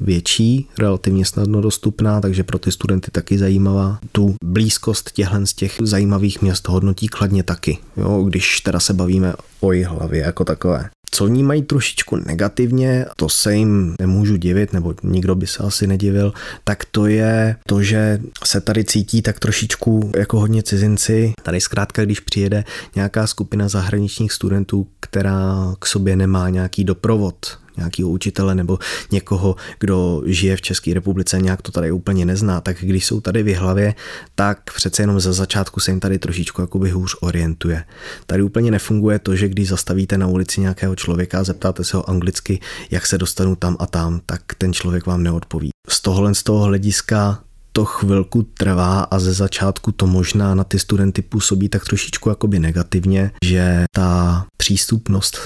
větší, 0.00 0.68
relativně 0.78 1.24
snadno 1.24 1.60
dostupná, 1.60 2.20
takže 2.20 2.44
pro 2.44 2.58
ty 2.58 2.72
studenty 2.72 3.10
taky 3.10 3.38
zajímavá. 3.38 3.98
Tu 4.12 4.34
blízkost 4.44 5.12
těchhle 5.12 5.46
z 5.46 5.52
těch 5.52 5.76
zajímavých 5.80 6.42
měst 6.42 6.68
hodnotí 6.68 7.08
kladně 7.08 7.42
taky, 7.42 7.78
jo, 7.96 8.22
když 8.22 8.60
teda 8.60 8.80
se 8.80 8.94
bavíme 8.94 9.34
o 9.60 9.70
hlavě 9.86 10.20
jako 10.20 10.44
takové. 10.44 10.90
Co 11.10 11.28
ní 11.28 11.42
mají 11.42 11.62
trošičku 11.62 12.16
negativně, 12.16 13.06
to 13.16 13.28
se 13.28 13.54
jim 13.56 13.94
nemůžu 14.00 14.36
divit, 14.36 14.72
nebo 14.72 14.94
nikdo 15.02 15.34
by 15.34 15.46
se 15.46 15.58
asi 15.58 15.86
nedivil, 15.86 16.32
tak 16.64 16.84
to 16.84 17.06
je 17.06 17.56
to, 17.68 17.82
že 17.82 18.20
se 18.44 18.60
tady 18.60 18.84
cítí 18.84 19.22
tak 19.22 19.38
trošičku 19.38 20.12
jako 20.16 20.40
hodně 20.40 20.62
cizinci. 20.62 21.32
Tady 21.42 21.60
zkrátka, 21.60 22.04
když 22.04 22.20
přijede 22.20 22.64
nějaká 22.94 23.26
skupina 23.26 23.68
zahraničních 23.68 24.32
studentů, 24.32 24.86
která 25.00 25.74
k 25.78 25.86
sobě 25.86 26.16
nemá 26.16 26.48
nějaký 26.48 26.84
doprovod, 26.84 27.58
nějakého 27.76 28.08
učitele 28.08 28.54
nebo 28.54 28.78
někoho, 29.12 29.56
kdo 29.80 30.22
žije 30.26 30.56
v 30.56 30.62
České 30.62 30.94
republice, 30.94 31.38
nějak 31.38 31.62
to 31.62 31.72
tady 31.72 31.92
úplně 31.92 32.24
nezná, 32.26 32.60
tak 32.60 32.76
když 32.80 33.06
jsou 33.06 33.20
tady 33.20 33.42
v 33.42 33.54
hlavě, 33.54 33.94
tak 34.34 34.72
přece 34.74 35.02
jenom 35.02 35.20
za 35.20 35.32
začátku 35.32 35.80
se 35.80 35.90
jim 35.90 36.00
tady 36.00 36.18
trošičku 36.18 36.60
jakoby 36.60 36.90
hůř 36.90 37.16
orientuje. 37.20 37.84
Tady 38.26 38.42
úplně 38.42 38.70
nefunguje 38.70 39.18
to, 39.18 39.36
že 39.36 39.48
když 39.48 39.68
zastavíte 39.68 40.18
na 40.18 40.26
ulici 40.26 40.60
nějakého 40.60 40.96
člověka 40.96 41.40
a 41.40 41.44
zeptáte 41.44 41.84
se 41.84 41.96
ho 41.96 42.10
anglicky, 42.10 42.60
jak 42.90 43.06
se 43.06 43.18
dostanu 43.18 43.56
tam 43.56 43.76
a 43.78 43.86
tam, 43.86 44.20
tak 44.26 44.42
ten 44.58 44.72
člověk 44.72 45.06
vám 45.06 45.22
neodpoví. 45.22 45.70
Z 45.88 46.00
tohohle 46.00 46.34
z 46.34 46.42
toho 46.42 46.64
hlediska 46.64 47.42
to 47.76 47.84
chvilku 47.84 48.42
trvá 48.42 49.00
a 49.00 49.18
ze 49.18 49.32
začátku 49.32 49.92
to 49.92 50.06
možná 50.06 50.54
na 50.54 50.64
ty 50.64 50.78
studenty 50.78 51.22
působí 51.22 51.68
tak 51.68 51.84
trošičku 51.84 52.28
jakoby 52.28 52.58
negativně, 52.58 53.30
že 53.44 53.84
ta 53.94 54.44
přístupnost 54.56 55.38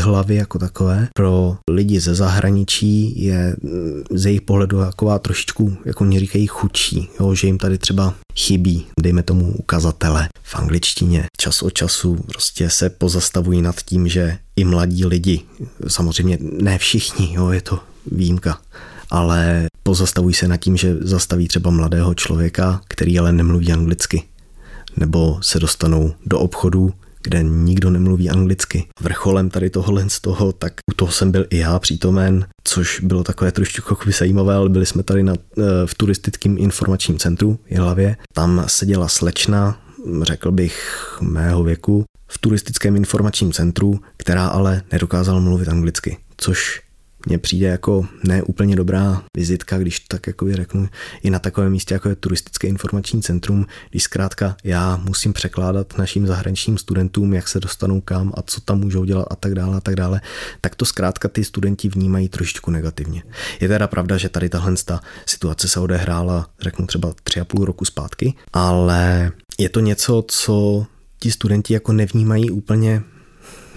hlavy 0.00 0.34
jako 0.34 0.58
takové 0.58 1.08
pro 1.14 1.56
lidi 1.70 2.00
ze 2.00 2.14
zahraničí 2.14 3.22
je 3.24 3.56
mm, 3.62 4.02
z 4.10 4.26
jejich 4.26 4.40
pohledu 4.40 4.78
taková 4.80 5.18
trošičku, 5.18 5.76
jako 5.84 6.04
oni 6.04 6.20
říkají, 6.20 6.46
chudší, 6.46 7.08
jo, 7.20 7.34
že 7.34 7.46
jim 7.46 7.58
tady 7.58 7.78
třeba 7.78 8.14
chybí, 8.38 8.86
dejme 9.00 9.22
tomu 9.22 9.52
ukazatele 9.52 10.28
v 10.42 10.54
angličtině. 10.54 11.24
Čas 11.40 11.62
od 11.62 11.70
času 11.70 12.16
prostě 12.16 12.70
se 12.70 12.90
pozastavují 12.90 13.62
nad 13.62 13.82
tím, 13.82 14.08
že 14.08 14.38
i 14.56 14.64
mladí 14.64 15.06
lidi, 15.06 15.40
samozřejmě 15.88 16.38
ne 16.40 16.78
všichni, 16.78 17.34
jo, 17.34 17.50
je 17.50 17.60
to 17.60 17.78
výjimka, 18.12 18.60
ale 19.10 19.66
pozastavují 19.82 20.34
se 20.34 20.48
nad 20.48 20.56
tím, 20.56 20.76
že 20.76 20.96
zastaví 21.00 21.48
třeba 21.48 21.70
mladého 21.70 22.14
člověka, 22.14 22.80
který 22.88 23.18
ale 23.18 23.32
nemluví 23.32 23.72
anglicky. 23.72 24.22
Nebo 24.96 25.38
se 25.42 25.58
dostanou 25.58 26.14
do 26.26 26.38
obchodu, 26.38 26.92
kde 27.22 27.42
nikdo 27.42 27.90
nemluví 27.90 28.30
anglicky. 28.30 28.88
Vrcholem 29.00 29.50
tady 29.50 29.70
tohohle 29.70 30.10
z 30.10 30.20
toho, 30.20 30.52
tak 30.52 30.72
u 30.90 30.94
toho 30.94 31.12
jsem 31.12 31.30
byl 31.32 31.46
i 31.50 31.58
já 31.58 31.78
přítomen, 31.78 32.46
což 32.64 33.00
bylo 33.00 33.24
takové 33.24 33.52
trošku 33.52 33.96
zajímavé, 34.18 34.54
ale 34.54 34.68
byli 34.68 34.86
jsme 34.86 35.02
tady 35.02 35.22
na, 35.22 35.34
eh, 35.34 35.62
v 35.86 35.94
turistickém 35.94 36.58
informačním 36.58 37.18
centru 37.18 37.58
v 37.70 37.76
hlavě. 37.76 38.16
Tam 38.32 38.64
seděla 38.66 39.08
slečna, 39.08 39.80
řekl 40.22 40.52
bych 40.52 41.18
mého 41.20 41.62
věku, 41.62 42.04
v 42.30 42.38
turistickém 42.38 42.96
informačním 42.96 43.52
centru, 43.52 44.00
která 44.16 44.46
ale 44.46 44.82
nedokázala 44.92 45.40
mluvit 45.40 45.68
anglicky, 45.68 46.16
což 46.36 46.80
mně 47.26 47.38
přijde 47.38 47.66
jako 47.66 48.06
ne 48.24 48.42
úplně 48.42 48.76
dobrá 48.76 49.22
vizitka, 49.36 49.78
když 49.78 50.00
tak 50.00 50.26
jako 50.26 50.52
řeknu, 50.52 50.88
i 51.22 51.30
na 51.30 51.38
takovém 51.38 51.72
místě, 51.72 51.94
jako 51.94 52.08
je 52.08 52.16
turistické 52.16 52.68
informační 52.68 53.22
centrum, 53.22 53.66
když 53.90 54.02
zkrátka 54.02 54.56
já 54.64 54.96
musím 54.96 55.32
překládat 55.32 55.98
našim 55.98 56.26
zahraničním 56.26 56.78
studentům, 56.78 57.34
jak 57.34 57.48
se 57.48 57.60
dostanou 57.60 58.00
kam 58.00 58.32
a 58.36 58.42
co 58.42 58.60
tam 58.60 58.78
můžou 58.78 59.04
dělat 59.04 59.26
a 59.30 59.36
tak 59.36 59.54
dále 59.54 59.76
a 59.76 59.80
tak 59.80 59.96
dále, 59.96 60.20
tak 60.60 60.74
to 60.74 60.84
zkrátka 60.84 61.28
ty 61.28 61.44
studenti 61.44 61.88
vnímají 61.88 62.28
trošičku 62.28 62.70
negativně. 62.70 63.22
Je 63.60 63.68
teda 63.68 63.86
pravda, 63.86 64.16
že 64.16 64.28
tady 64.28 64.48
tahle 64.48 64.74
situace 65.26 65.68
se 65.68 65.80
odehrála, 65.80 66.50
řeknu 66.60 66.86
třeba 66.86 67.14
tři 67.22 67.40
a 67.40 67.44
půl 67.44 67.64
roku 67.64 67.84
zpátky, 67.84 68.34
ale 68.52 69.32
je 69.58 69.68
to 69.68 69.80
něco, 69.80 70.24
co 70.28 70.86
ti 71.18 71.30
studenti 71.30 71.74
jako 71.74 71.92
nevnímají 71.92 72.50
úplně 72.50 73.02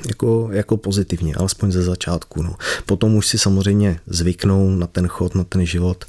jako, 0.07 0.49
jako 0.51 0.77
pozitivně, 0.77 1.35
alespoň 1.35 1.71
ze 1.71 1.83
začátku. 1.83 2.41
No. 2.41 2.55
Potom 2.85 3.15
už 3.15 3.27
si 3.27 3.37
samozřejmě 3.37 3.99
zvyknou 4.07 4.69
na 4.69 4.87
ten 4.87 5.07
chod, 5.07 5.35
na 5.35 5.43
ten 5.43 5.65
život 5.65 6.05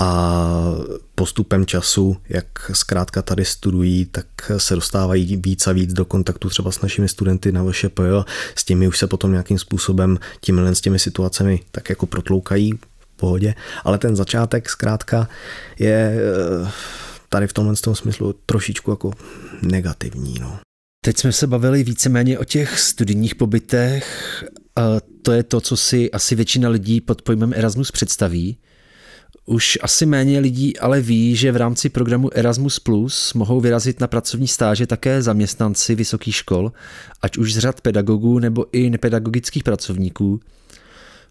a 0.00 0.74
postupem 1.14 1.66
času, 1.66 2.16
jak 2.28 2.46
zkrátka 2.72 3.22
tady 3.22 3.44
studují, 3.44 4.06
tak 4.06 4.26
se 4.56 4.74
dostávají 4.74 5.36
víc 5.36 5.66
a 5.66 5.72
víc 5.72 5.92
do 5.92 6.04
kontaktu 6.04 6.48
třeba 6.48 6.72
s 6.72 6.80
našimi 6.80 7.08
studenty 7.08 7.52
na 7.52 7.64
VŠP 7.64 8.00
s 8.54 8.64
těmi 8.64 8.88
už 8.88 8.98
se 8.98 9.06
potom 9.06 9.32
nějakým 9.32 9.58
způsobem 9.58 10.18
tímhle 10.40 10.74
s 10.74 10.80
těmi 10.80 10.98
situacemi 10.98 11.60
tak 11.70 11.90
jako 11.90 12.06
protloukají 12.06 12.72
v 12.72 13.16
pohodě, 13.16 13.54
ale 13.84 13.98
ten 13.98 14.16
začátek 14.16 14.70
zkrátka 14.70 15.28
je 15.78 16.20
eh, 16.66 16.70
tady 17.28 17.46
v 17.46 17.52
tomhle 17.52 17.76
tom 17.76 17.94
smyslu 17.94 18.34
trošičku 18.46 18.90
jako 18.90 19.12
negativní. 19.62 20.34
No. 20.40 20.58
Teď 21.04 21.18
jsme 21.18 21.32
se 21.32 21.46
bavili 21.46 21.84
víceméně 21.84 22.38
o 22.38 22.44
těch 22.44 22.80
studijních 22.80 23.34
pobytech. 23.34 24.44
A 24.76 24.82
to 25.22 25.32
je 25.32 25.42
to, 25.42 25.60
co 25.60 25.76
si 25.76 26.10
asi 26.10 26.34
většina 26.34 26.68
lidí 26.68 27.00
pod 27.00 27.22
pojmem 27.22 27.52
Erasmus 27.56 27.90
představí. 27.90 28.58
Už 29.46 29.78
asi 29.82 30.06
méně 30.06 30.38
lidí 30.38 30.78
ale 30.78 31.00
ví, 31.00 31.36
že 31.36 31.52
v 31.52 31.56
rámci 31.56 31.88
programu 31.88 32.30
Erasmus 32.34 32.78
Plus 32.78 33.34
mohou 33.34 33.60
vyrazit 33.60 34.00
na 34.00 34.06
pracovní 34.06 34.48
stáže 34.48 34.86
také 34.86 35.22
zaměstnanci 35.22 35.94
vysokých 35.94 36.36
škol, 36.36 36.72
ať 37.22 37.38
už 37.38 37.54
z 37.54 37.58
řad 37.58 37.80
pedagogů 37.80 38.38
nebo 38.38 38.66
i 38.72 38.90
nepedagogických 38.90 39.64
pracovníků. 39.64 40.40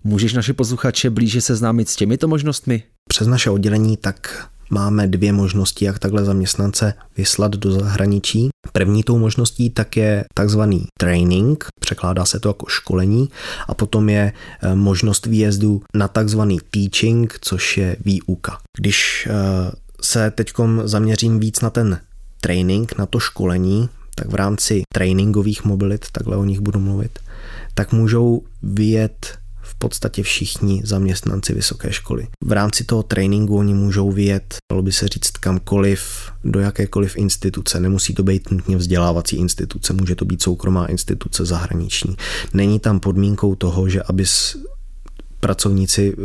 Můžeš 0.04 0.34
naše 0.34 0.54
posluchače 0.54 1.10
blíže 1.10 1.42
seznámit 1.42 1.90
s 1.90 1.96
těmito 1.96 2.28
možnostmi? 2.28 2.84
Přes 3.10 3.28
naše 3.28 3.50
oddělení 3.50 3.98
tak 3.98 4.50
máme 4.70 5.08
dvě 5.08 5.34
možnosti, 5.34 5.86
jak 5.86 6.00
takhle 6.00 6.26
zaměstnance 6.26 6.94
vyslat 7.18 7.52
do 7.52 7.72
zahraničí. 7.72 8.50
První 8.72 9.04
tou 9.04 9.18
možností 9.18 9.70
tak 9.70 9.98
je 9.98 10.26
takzvaný 10.34 10.86
training, 11.00 11.66
překládá 11.80 12.26
se 12.26 12.40
to 12.40 12.50
jako 12.50 12.66
školení, 12.70 13.30
a 13.68 13.74
potom 13.74 14.10
je 14.10 14.34
eh, 14.62 14.76
možnost 14.76 15.26
výjezdu 15.26 15.82
na 15.96 16.08
takzvaný 16.08 16.60
teaching, 16.72 17.38
což 17.42 17.78
je 17.78 17.96
výuka. 18.06 18.58
Když 18.78 19.28
eh, 19.32 19.72
se 20.02 20.32
teď 20.32 20.52
zaměřím 20.84 21.40
víc 21.40 21.62
na 21.62 21.70
ten 21.70 22.00
training, 22.42 22.98
na 22.98 23.06
to 23.06 23.20
školení, 23.20 23.90
tak 24.16 24.28
v 24.28 24.36
rámci 24.36 24.82
tréninkových 24.94 25.66
mobilit, 25.66 26.06
takhle 26.12 26.38
o 26.38 26.44
nich 26.44 26.60
budu 26.60 26.80
mluvit, 26.80 27.20
tak 27.74 27.92
můžou 27.92 28.42
vyjet 28.64 29.38
podstatě 29.80 30.24
všichni 30.24 30.82
zaměstnanci 30.86 31.54
vysoké 31.54 31.94
školy. 31.94 32.28
V 32.44 32.52
rámci 32.52 32.84
toho 32.84 33.04
tréninku 33.04 33.58
oni 33.58 33.74
můžou 33.74 34.12
vyjet, 34.12 34.58
dalo 34.72 34.82
by 34.82 34.92
se 34.92 35.08
říct, 35.08 35.32
kamkoliv, 35.32 36.32
do 36.44 36.60
jakékoliv 36.60 37.18
instituce. 37.18 37.80
Nemusí 37.80 38.14
to 38.14 38.24
být 38.24 38.52
nutně 38.52 38.78
vzdělávací 38.78 39.36
instituce, 39.36 39.94
může 39.94 40.16
to 40.16 40.26
být 40.26 40.42
soukromá 40.42 40.86
instituce 40.86 41.46
zahraniční. 41.46 42.16
Není 42.54 42.80
tam 42.80 43.00
podmínkou 43.00 43.56
toho, 43.56 43.90
že 43.90 44.04
aby 44.04 44.26
pracovníci 45.40 46.14
e, 46.14 46.16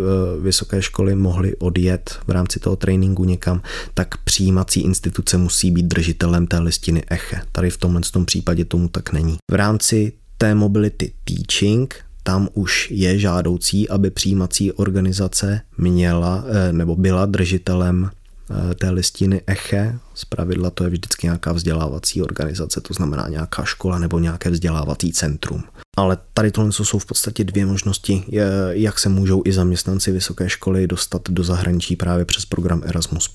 vysoké 0.41 0.83
školy 0.83 1.15
mohli 1.15 1.57
odjet 1.57 2.19
v 2.27 2.31
rámci 2.31 2.61
toho 2.61 2.77
tréninku 2.77 3.25
někam, 3.25 3.63
tak 3.95 4.17
přijímací 4.17 4.81
instituce 4.81 5.39
musí 5.39 5.71
být 5.71 5.87
držitelem 5.87 6.47
té 6.47 6.59
listiny 6.59 7.03
ECHE. 7.09 7.43
Tady 7.53 7.71
v 7.71 7.77
tomhle 7.77 8.01
tom 8.13 8.25
případě 8.25 8.65
tomu 8.65 8.89
tak 8.89 9.13
není. 9.13 9.37
V 9.51 9.55
rámci 9.55 10.13
té 10.39 10.55
mobility 10.55 11.13
teaching 11.25 12.04
tam 12.27 12.49
už 12.55 12.91
je 12.91 13.19
žádoucí, 13.19 13.89
aby 13.89 14.11
přijímací 14.11 14.73
organizace 14.73 15.61
měla 15.79 16.45
eh, 16.47 16.73
nebo 16.73 16.97
byla 16.97 17.27
držitelem 17.27 18.11
eh, 18.11 18.75
té 18.75 18.91
listiny 18.91 19.41
ECHE. 19.47 19.99
Z 20.15 20.25
pravidla 20.25 20.71
to 20.71 20.85
je 20.85 20.91
vždycky 20.91 21.27
nějaká 21.27 21.53
vzdělávací 21.53 22.23
organizace, 22.23 22.81
to 22.81 22.95
znamená 22.95 23.29
nějaká 23.29 23.65
škola 23.65 23.99
nebo 23.99 24.19
nějaké 24.19 24.51
vzdělávací 24.51 25.13
centrum. 25.13 25.63
Ale 25.97 26.19
tady 26.35 26.51
tohle 26.51 26.73
jsou 26.73 26.99
v 26.99 27.07
podstatě 27.07 27.45
dvě 27.45 27.67
možnosti, 27.67 28.25
jak 28.71 28.99
se 28.99 29.09
můžou 29.09 29.43
i 29.45 29.53
zaměstnanci 29.53 30.13
vysoké 30.13 30.49
školy 30.49 30.87
dostat 30.87 31.23
do 31.31 31.45
zahraničí 31.45 31.97
právě 31.97 32.25
přes 32.25 32.45
program 32.45 32.83
Erasmus+. 32.85 33.29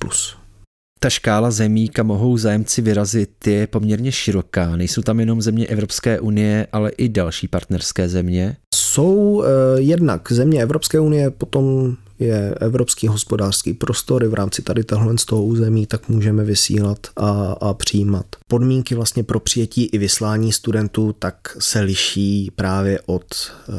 Ta 1.02 1.10
škála 1.10 1.52
zemí, 1.52 1.89
kam 1.89 2.08
mohou 2.08 2.38
zájemci 2.38 2.82
vyrazit, 2.82 3.47
je 3.47 3.67
poměrně 3.67 4.12
široká. 4.12 4.75
Nejsou 4.75 5.02
tam 5.02 5.19
jenom 5.19 5.41
země 5.41 5.67
Evropské 5.67 6.19
unie, 6.19 6.67
ale 6.71 6.89
i 6.89 7.10
další 7.10 7.47
partnerské 7.47 8.10
země. 8.10 8.58
Jsou 8.89 9.43
eh, 9.43 9.82
jednak 9.82 10.32
země 10.32 10.62
Evropské 10.62 10.99
unie, 10.99 11.30
potom 11.30 11.95
je 12.19 12.56
Evropský 12.60 13.08
hospodářský 13.08 13.73
prostor, 13.73 14.25
v 14.25 14.34
rámci 14.34 14.62
tady 14.62 14.84
tohle 14.84 15.17
z 15.17 15.25
toho 15.25 15.43
území, 15.43 15.86
tak 15.86 16.10
můžeme 16.10 16.43
vysílat 16.43 17.08
a, 17.15 17.30
a 17.62 17.73
přijímat. 17.73 18.25
Podmínky 18.47 18.95
vlastně 18.95 19.23
pro 19.23 19.39
přijetí 19.39 19.86
i 19.86 19.97
vyslání 19.97 20.52
studentů 20.52 21.15
tak 21.19 21.58
se 21.60 21.82
liší 21.82 22.52
právě 22.56 22.99
od 23.06 23.25
uh, 23.69 23.75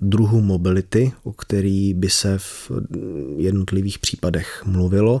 druhu 0.00 0.40
mobility, 0.40 1.12
o 1.24 1.32
který 1.32 1.94
by 1.94 2.10
se 2.10 2.38
v 2.38 2.70
jednotlivých 3.36 3.98
případech 3.98 4.62
mluvilo. 4.66 5.14
Uh, 5.14 5.20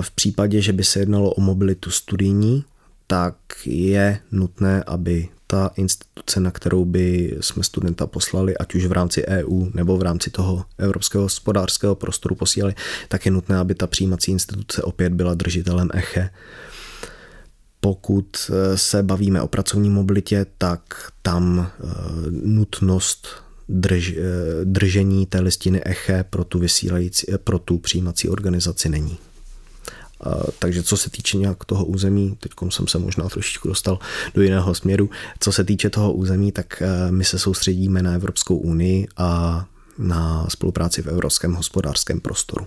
v 0.00 0.10
případě, 0.10 0.60
že 0.60 0.72
by 0.72 0.84
se 0.84 0.98
jednalo 1.00 1.30
o 1.30 1.40
mobilitu 1.40 1.90
studijní, 1.90 2.64
tak 3.06 3.36
je 3.66 4.18
nutné, 4.32 4.82
aby 4.86 5.28
ta 5.46 5.70
instituce, 5.76 6.40
na 6.40 6.50
kterou 6.50 6.84
by 6.84 7.36
jsme 7.40 7.64
studenta 7.64 8.06
poslali, 8.06 8.56
ať 8.56 8.74
už 8.74 8.86
v 8.86 8.92
rámci 8.92 9.26
EU 9.26 9.66
nebo 9.74 9.96
v 9.96 10.02
rámci 10.02 10.30
toho 10.30 10.64
evropského 10.78 11.24
hospodářského 11.24 11.94
prostoru 11.94 12.34
posílali, 12.34 12.74
tak 13.08 13.26
je 13.26 13.32
nutné, 13.32 13.56
aby 13.56 13.74
ta 13.74 13.86
přijímací 13.86 14.30
instituce 14.30 14.82
opět 14.82 15.12
byla 15.12 15.34
držitelem 15.34 15.88
ECHE. 15.94 16.30
Pokud 17.80 18.36
eh, 18.50 18.78
se 18.78 19.02
bavíme 19.02 19.42
o 19.42 19.48
pracovní 19.48 19.90
mobilitě, 19.90 20.46
tak 20.58 20.82
tam 21.22 21.70
eh, 21.70 21.86
nutnost 22.30 23.28
drž, 23.68 24.12
eh, 24.16 24.20
držení 24.64 25.26
té 25.26 25.40
listiny 25.40 25.80
ECHE 25.84 26.24
pro 26.24 26.44
tu, 26.44 26.58
vysílající, 26.58 27.26
pro 27.44 27.58
tu 27.58 27.78
přijímací 27.78 28.28
organizaci 28.28 28.88
není. 28.88 29.18
Takže 30.58 30.82
co 30.82 30.96
se 30.96 31.10
týče 31.10 31.36
nějak 31.36 31.64
toho 31.64 31.84
území, 31.84 32.36
teď 32.40 32.52
jsem 32.68 32.86
se 32.88 32.98
možná 32.98 33.28
trošičku 33.28 33.68
dostal 33.68 33.98
do 34.34 34.42
jiného 34.42 34.74
směru, 34.74 35.10
co 35.40 35.52
se 35.52 35.64
týče 35.64 35.90
toho 35.90 36.12
území, 36.12 36.52
tak 36.52 36.82
eh, 36.82 37.12
my 37.12 37.24
se 37.24 37.38
soustředíme 37.38 38.02
na 38.02 38.12
Evropskou 38.12 38.56
unii 38.56 39.06
a 39.16 39.64
na 39.98 40.46
spolupráci 40.48 41.02
v 41.02 41.06
evropském 41.06 41.54
hospodářském 41.54 42.20
prostoru. 42.20 42.66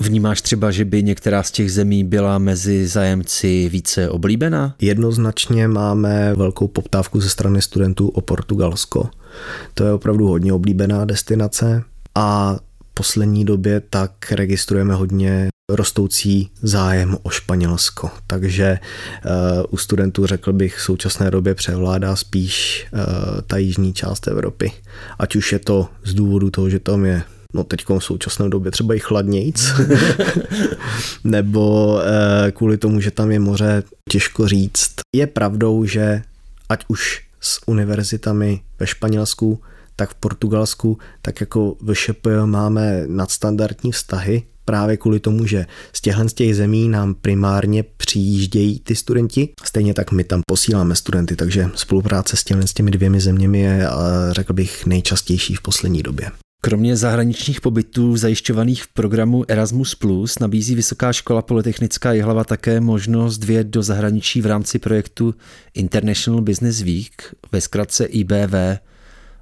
Vnímáš 0.00 0.42
třeba, 0.42 0.70
že 0.70 0.84
by 0.84 1.02
některá 1.02 1.42
z 1.42 1.50
těch 1.50 1.72
zemí 1.72 2.04
byla 2.04 2.38
mezi 2.38 2.86
zájemci 2.86 3.68
více 3.68 4.10
oblíbená? 4.10 4.74
Jednoznačně 4.80 5.68
máme 5.68 6.34
velkou 6.34 6.68
poptávku 6.68 7.20
ze 7.20 7.28
strany 7.28 7.62
studentů 7.62 8.08
o 8.08 8.20
Portugalsko. 8.20 9.10
To 9.74 9.84
je 9.84 9.92
opravdu 9.92 10.28
hodně 10.28 10.52
oblíbená 10.52 11.04
destinace 11.04 11.82
a 12.14 12.56
poslední 12.94 13.44
době 13.44 13.82
tak 13.90 14.32
registrujeme 14.32 14.94
hodně 14.94 15.48
rostoucí 15.68 16.50
zájem 16.62 17.16
o 17.22 17.30
Španělsko. 17.30 18.10
Takže 18.26 18.78
uh, 19.24 19.30
u 19.70 19.76
studentů, 19.76 20.26
řekl 20.26 20.52
bych, 20.52 20.76
v 20.76 20.82
současné 20.82 21.30
době 21.30 21.54
převládá 21.54 22.16
spíš 22.16 22.86
uh, 22.92 23.00
ta 23.46 23.56
jižní 23.56 23.92
část 23.92 24.28
Evropy. 24.28 24.72
Ať 25.18 25.36
už 25.36 25.52
je 25.52 25.58
to 25.58 25.88
z 26.04 26.14
důvodu 26.14 26.50
toho, 26.50 26.70
že 26.70 26.78
tam 26.78 27.04
je 27.04 27.22
no 27.54 27.64
teď 27.64 27.84
v 27.88 27.98
současné 27.98 28.48
době 28.48 28.70
třeba 28.70 28.94
i 28.94 28.98
chladnějc, 28.98 29.72
nebo 31.24 31.94
uh, 31.94 32.00
kvůli 32.50 32.76
tomu, 32.76 33.00
že 33.00 33.10
tam 33.10 33.30
je 33.30 33.38
moře, 33.38 33.82
těžko 34.10 34.48
říct. 34.48 34.94
Je 35.16 35.26
pravdou, 35.26 35.84
že 35.84 36.22
ať 36.68 36.84
už 36.88 37.22
s 37.40 37.68
univerzitami 37.68 38.60
ve 38.78 38.86
Španělsku, 38.86 39.60
tak 39.96 40.10
v 40.10 40.14
Portugalsku, 40.14 40.98
tak 41.22 41.40
jako 41.40 41.76
v 41.80 41.94
ŠP 41.94 42.26
máme 42.44 43.04
nadstandardní 43.06 43.92
vztahy, 43.92 44.42
právě 44.68 44.96
kvůli 44.96 45.20
tomu, 45.20 45.46
že 45.46 45.66
z 45.92 46.00
těchto 46.00 46.28
z 46.28 46.32
těch 46.32 46.56
zemí 46.56 46.88
nám 46.88 47.14
primárně 47.14 47.84
přijíždějí 47.96 48.80
ty 48.80 48.96
studenti. 48.96 49.48
Stejně 49.64 49.94
tak 49.94 50.12
my 50.12 50.24
tam 50.24 50.40
posíláme 50.46 50.96
studenty, 50.96 51.36
takže 51.36 51.70
spolupráce 51.74 52.36
s 52.36 52.44
těmi, 52.44 52.68
s 52.68 52.72
těmi 52.72 52.90
dvěmi 52.90 53.20
zeměmi 53.20 53.60
je, 53.60 53.88
řekl 54.30 54.52
bych, 54.52 54.86
nejčastější 54.86 55.54
v 55.54 55.60
poslední 55.62 56.02
době. 56.02 56.30
Kromě 56.62 56.96
zahraničních 56.96 57.60
pobytů 57.60 58.16
zajišťovaných 58.16 58.82
v 58.82 58.88
programu 58.88 59.44
Erasmus+, 59.48 59.96
nabízí 60.40 60.74
Vysoká 60.74 61.12
škola 61.12 61.42
Polytechnická 61.42 62.12
Jihlava 62.12 62.44
také 62.44 62.80
možnost 62.80 63.44
vyjet 63.44 63.66
do 63.66 63.82
zahraničí 63.82 64.40
v 64.40 64.46
rámci 64.46 64.78
projektu 64.78 65.34
International 65.74 66.42
Business 66.42 66.80
Week, 66.80 67.34
ve 67.52 67.60
zkratce 67.60 68.04
IBV. 68.04 68.54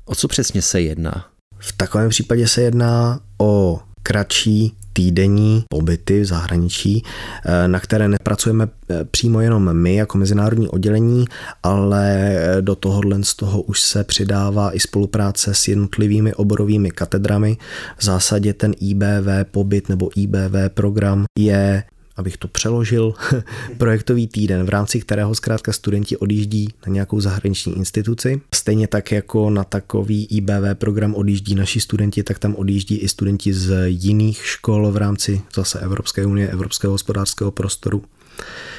O 0.05 0.15
co 0.15 0.29
přesně 0.29 0.63
se 0.63 0.81
jedná? 0.81 1.27
V 1.59 1.73
takovém 1.73 2.09
případě 2.09 2.49
se 2.49 2.63
jedná 2.63 3.21
o 3.39 3.81
kratší 4.03 4.77
týdenní 4.97 5.65
pobyty 5.69 6.21
v 6.21 6.25
zahraničí, 6.25 7.05
eh, 7.45 7.69
na 7.69 7.81
které 7.81 8.09
nepracujeme 8.09 8.69
eh, 8.91 9.05
přímo 9.05 9.41
jenom 9.41 9.73
my 9.73 9.95
jako 9.95 10.19
mezinárodní 10.19 10.69
oddělení, 10.69 11.25
ale 11.63 12.13
eh, 12.13 12.63
do 12.63 12.75
tohohle 12.75 13.25
z 13.25 13.35
toho 13.35 13.63
už 13.63 13.81
se 13.81 14.05
přidává 14.05 14.77
i 14.77 14.81
spolupráce 14.81 15.55
s 15.55 15.69
jednotlivými 15.69 16.35
oborovými 16.35 16.91
katedrami. 16.91 17.57
V 17.99 18.05
zásadě 18.05 18.55
ten 18.55 18.75
IBV 18.81 19.51
pobyt 19.51 19.89
nebo 19.89 20.11
IBV 20.17 20.73
program 20.75 21.25
je 21.39 21.83
abych 22.17 22.37
to 22.37 22.49
přeložil, 22.49 23.15
projektový 23.79 24.27
týden, 24.27 24.65
v 24.65 24.69
rámci 24.69 25.01
kterého 25.01 25.35
zkrátka 25.35 25.73
studenti 25.73 26.17
odjíždí 26.17 26.69
na 26.87 26.93
nějakou 26.93 27.21
zahraniční 27.21 27.77
instituci. 27.77 28.41
Stejně 28.55 28.89
tak 28.89 29.13
jako 29.13 29.51
na 29.51 29.65
takový 29.65 30.25
IBV 30.25 30.75
program 30.75 31.15
odjíždí 31.15 31.55
naši 31.55 31.81
studenti, 31.81 32.23
tak 32.23 32.39
tam 32.39 32.55
odjíždí 32.55 32.97
i 32.97 33.09
studenti 33.09 33.53
z 33.53 33.75
jiných 33.87 34.47
škol 34.47 34.93
v 34.93 34.97
rámci 34.97 35.43
zase 35.55 35.81
Evropské 35.81 36.27
unie, 36.27 36.49
Evropského 36.49 36.93
hospodářského 36.93 37.51
prostoru. 37.51 38.03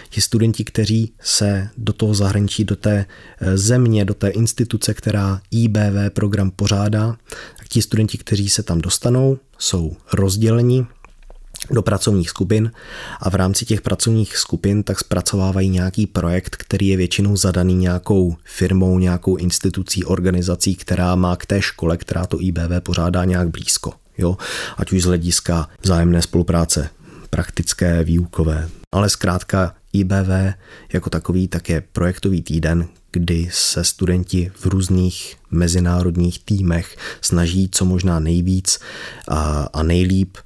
Ti 0.10 0.21
studenti, 0.21 0.63
kteří 0.63 1.13
se 1.21 1.69
do 1.78 1.93
toho 1.93 2.13
zahraničí, 2.13 2.63
do 2.63 2.76
té 2.76 3.06
eh, 3.39 3.58
země, 3.58 4.06
do 4.06 4.13
té 4.13 4.30
instituce, 4.30 4.93
která 4.93 5.41
IBV 5.52 6.13
program 6.13 6.52
pořádá, 6.52 7.17
tak 7.58 7.67
ti 7.67 7.82
studenti, 7.82 8.17
kteří 8.17 8.50
se 8.50 8.63
tam 8.63 8.82
dostanou, 8.82 9.38
jsou 9.58 9.95
rozděleni 10.13 10.86
do 11.72 11.82
pracovních 11.82 12.30
skupin 12.30 12.72
a 13.20 13.30
v 13.30 13.36
rámci 13.36 13.65
těch 13.65 13.82
pracovních 13.82 14.38
skupin 14.38 14.84
tak 14.84 15.00
zpracovávají 15.00 15.70
nějaký 15.70 16.08
projekt, 16.08 16.56
který 16.56 16.88
je 16.88 16.98
většinou 16.98 17.38
zadaný 17.38 17.76
nějakou 17.76 18.36
firmou, 18.43 19.00
nějakou 19.00 19.36
institucí, 19.36 20.06
organizací, 20.06 20.76
která 20.76 21.15
má 21.15 21.36
k 21.36 21.46
té 21.46 21.62
škole, 21.62 21.98
která 21.98 22.26
to 22.26 22.41
IBV 22.41 22.84
pořádá 22.84 23.26
nějak 23.26 23.50
blízko. 23.50 23.93
Jo? 24.17 24.38
Ať 24.78 24.91
už 24.91 25.02
z 25.02 25.06
hlediska 25.06 25.70
vzájemné 25.82 26.22
spolupráce, 26.22 26.89
praktické, 27.30 28.04
výukové. 28.04 28.70
Ale 28.91 29.10
zkrátka 29.10 29.76
IBV 29.93 30.30
jako 30.93 31.10
takový 31.10 31.48
tak 31.48 31.70
je 31.70 31.84
projektový 31.91 32.41
týden, 32.41 32.88
kdy 33.12 33.50
se 33.52 33.84
studenti 33.84 34.52
v 34.56 34.65
různých 34.65 35.36
mezinárodních 35.52 36.39
týmech 36.46 36.98
snaží 37.22 37.70
co 37.72 37.86
možná 37.86 38.20
nejvíc 38.20 38.80
a, 39.28 39.70
a 39.74 39.84
nejlíp 39.84 40.38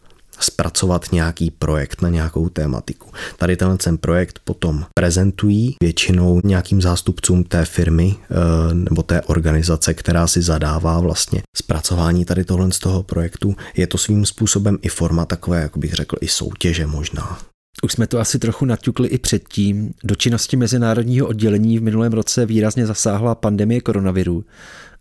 zpracovat 0.43 1.11
nějaký 1.11 1.51
projekt 1.51 2.01
na 2.01 2.09
nějakou 2.09 2.49
tématiku. 2.49 3.09
Tady 3.37 3.57
tenhle 3.57 3.77
ten 3.77 3.97
projekt 3.97 4.39
potom 4.43 4.85
prezentují 4.95 5.75
většinou 5.83 6.41
nějakým 6.43 6.81
zástupcům 6.81 7.43
té 7.43 7.65
firmy 7.65 8.15
eh, 8.21 8.73
nebo 8.73 9.03
té 9.03 9.21
organizace, 9.21 9.93
která 9.93 10.27
si 10.27 10.41
zadává 10.41 10.99
vlastně 10.99 11.41
zpracování 11.57 12.25
tady 12.25 12.43
tohle 12.43 12.71
z 12.71 12.79
toho 12.79 13.03
projektu. 13.03 13.55
Je 13.75 13.87
to 13.87 13.97
svým 13.97 14.25
způsobem 14.25 14.77
i 14.81 14.89
forma 14.89 15.25
takové, 15.25 15.61
jak 15.61 15.77
bych 15.77 15.93
řekl, 15.93 16.15
i 16.21 16.27
soutěže 16.27 16.87
možná. 16.87 17.39
Už 17.83 17.91
jsme 17.91 18.07
to 18.07 18.19
asi 18.19 18.39
trochu 18.39 18.65
naťukli 18.65 19.07
i 19.07 19.17
předtím. 19.17 19.93
Do 20.03 20.15
činnosti 20.15 20.57
mezinárodního 20.57 21.27
oddělení 21.27 21.79
v 21.79 21.81
minulém 21.81 22.13
roce 22.13 22.45
výrazně 22.45 22.85
zasáhla 22.85 23.35
pandemie 23.35 23.81
koronaviru 23.81 24.45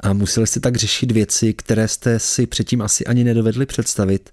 a 0.00 0.12
museli 0.12 0.46
jste 0.46 0.60
tak 0.60 0.76
řešit 0.76 1.12
věci, 1.12 1.54
které 1.54 1.88
jste 1.88 2.18
si 2.18 2.46
předtím 2.46 2.82
asi 2.82 3.06
ani 3.06 3.24
nedovedli 3.24 3.66
představit. 3.66 4.30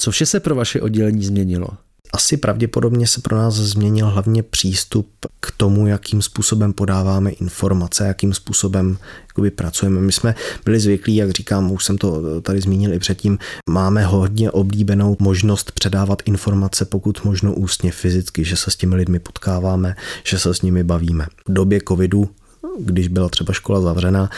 Co 0.00 0.10
vše 0.10 0.26
se 0.26 0.40
pro 0.40 0.54
vaše 0.54 0.80
oddělení 0.80 1.24
změnilo? 1.24 1.68
Asi 2.12 2.36
pravděpodobně 2.36 3.06
se 3.06 3.20
pro 3.20 3.36
nás 3.36 3.54
změnil 3.54 4.06
hlavně 4.06 4.42
přístup 4.42 5.08
k 5.40 5.50
tomu, 5.56 5.86
jakým 5.86 6.22
způsobem 6.22 6.72
podáváme 6.72 7.30
informace, 7.30 8.06
jakým 8.06 8.34
způsobem 8.34 8.98
jakoby 9.28 9.50
pracujeme. 9.50 10.00
My 10.00 10.12
jsme 10.12 10.34
byli 10.64 10.80
zvyklí, 10.80 11.16
jak 11.16 11.30
říkám, 11.30 11.72
už 11.72 11.84
jsem 11.84 11.98
to 11.98 12.40
tady 12.40 12.60
zmínil 12.60 12.92
i 12.92 12.98
předtím, 12.98 13.38
máme 13.70 14.04
hodně 14.04 14.50
oblíbenou 14.50 15.16
možnost 15.20 15.72
předávat 15.72 16.22
informace, 16.24 16.84
pokud 16.84 17.24
možno 17.24 17.54
ústně 17.54 17.92
fyzicky, 17.92 18.44
že 18.44 18.56
se 18.56 18.70
s 18.70 18.76
těmi 18.76 18.96
lidmi 18.96 19.18
potkáváme, 19.18 19.96
že 20.24 20.38
se 20.38 20.54
s 20.54 20.62
nimi 20.62 20.84
bavíme. 20.84 21.26
V 21.48 21.52
době 21.52 21.80
covidu 21.88 22.30
když 22.78 23.08
byla 23.08 23.28
třeba 23.28 23.52
škola 23.52 23.80
zavřena, 23.80 24.30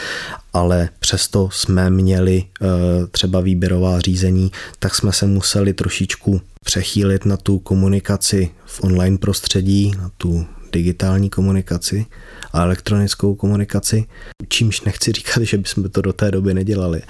ale 0.52 0.88
přesto 0.98 1.48
jsme 1.52 1.90
měli 1.90 2.44
eh, 2.44 2.66
třeba 3.10 3.40
výběrová 3.40 4.00
řízení, 4.00 4.52
tak 4.78 4.94
jsme 4.94 5.12
se 5.12 5.26
museli 5.26 5.72
trošičku 5.72 6.40
přechýlit 6.64 7.24
na 7.24 7.36
tu 7.36 7.58
komunikaci 7.58 8.50
v 8.66 8.84
online 8.84 9.18
prostředí, 9.18 9.92
na 9.98 10.10
tu 10.16 10.46
digitální 10.72 11.30
komunikaci 11.30 12.06
a 12.52 12.62
elektronickou 12.62 13.34
komunikaci, 13.34 14.04
čímž 14.48 14.80
nechci 14.80 15.12
říkat, 15.12 15.42
že 15.42 15.58
bychom 15.58 15.90
to 15.90 16.02
do 16.02 16.12
té 16.12 16.30
doby 16.30 16.54
nedělali. 16.54 17.02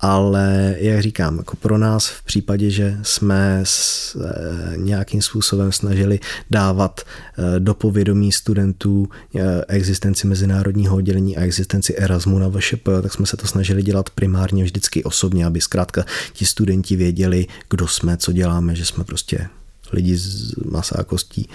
Ale 0.00 0.76
jak 0.78 1.02
říkám, 1.02 1.38
jako 1.38 1.56
pro 1.56 1.78
nás 1.78 2.08
v 2.08 2.22
případě, 2.22 2.70
že 2.70 2.98
jsme 3.02 3.60
s, 3.64 4.16
e, 4.16 4.76
nějakým 4.76 5.22
způsobem 5.22 5.72
snažili 5.72 6.20
dávat 6.50 7.00
e, 7.00 7.60
do 7.60 7.74
povědomí 7.74 8.32
studentů 8.32 9.08
e, 9.36 9.64
existenci 9.68 10.26
mezinárodního 10.26 10.96
oddělení 10.96 11.36
a 11.36 11.42
existenci 11.42 11.96
Erasmu 11.96 12.38
na 12.38 12.50
VŠP, 12.50 12.88
tak 13.02 13.12
jsme 13.12 13.26
se 13.26 13.36
to 13.36 13.46
snažili 13.46 13.82
dělat 13.82 14.10
primárně 14.10 14.64
vždycky 14.64 15.04
osobně, 15.04 15.46
aby 15.46 15.60
zkrátka 15.60 16.04
ti 16.32 16.46
studenti 16.46 16.96
věděli, 16.96 17.46
kdo 17.70 17.88
jsme, 17.88 18.16
co 18.16 18.32
děláme, 18.32 18.76
že 18.76 18.84
jsme 18.84 19.04
prostě 19.04 19.48
lidi 19.92 20.16
z 20.16 20.52
masa 20.70 20.96
a 20.98 21.04
kostí, 21.04 21.48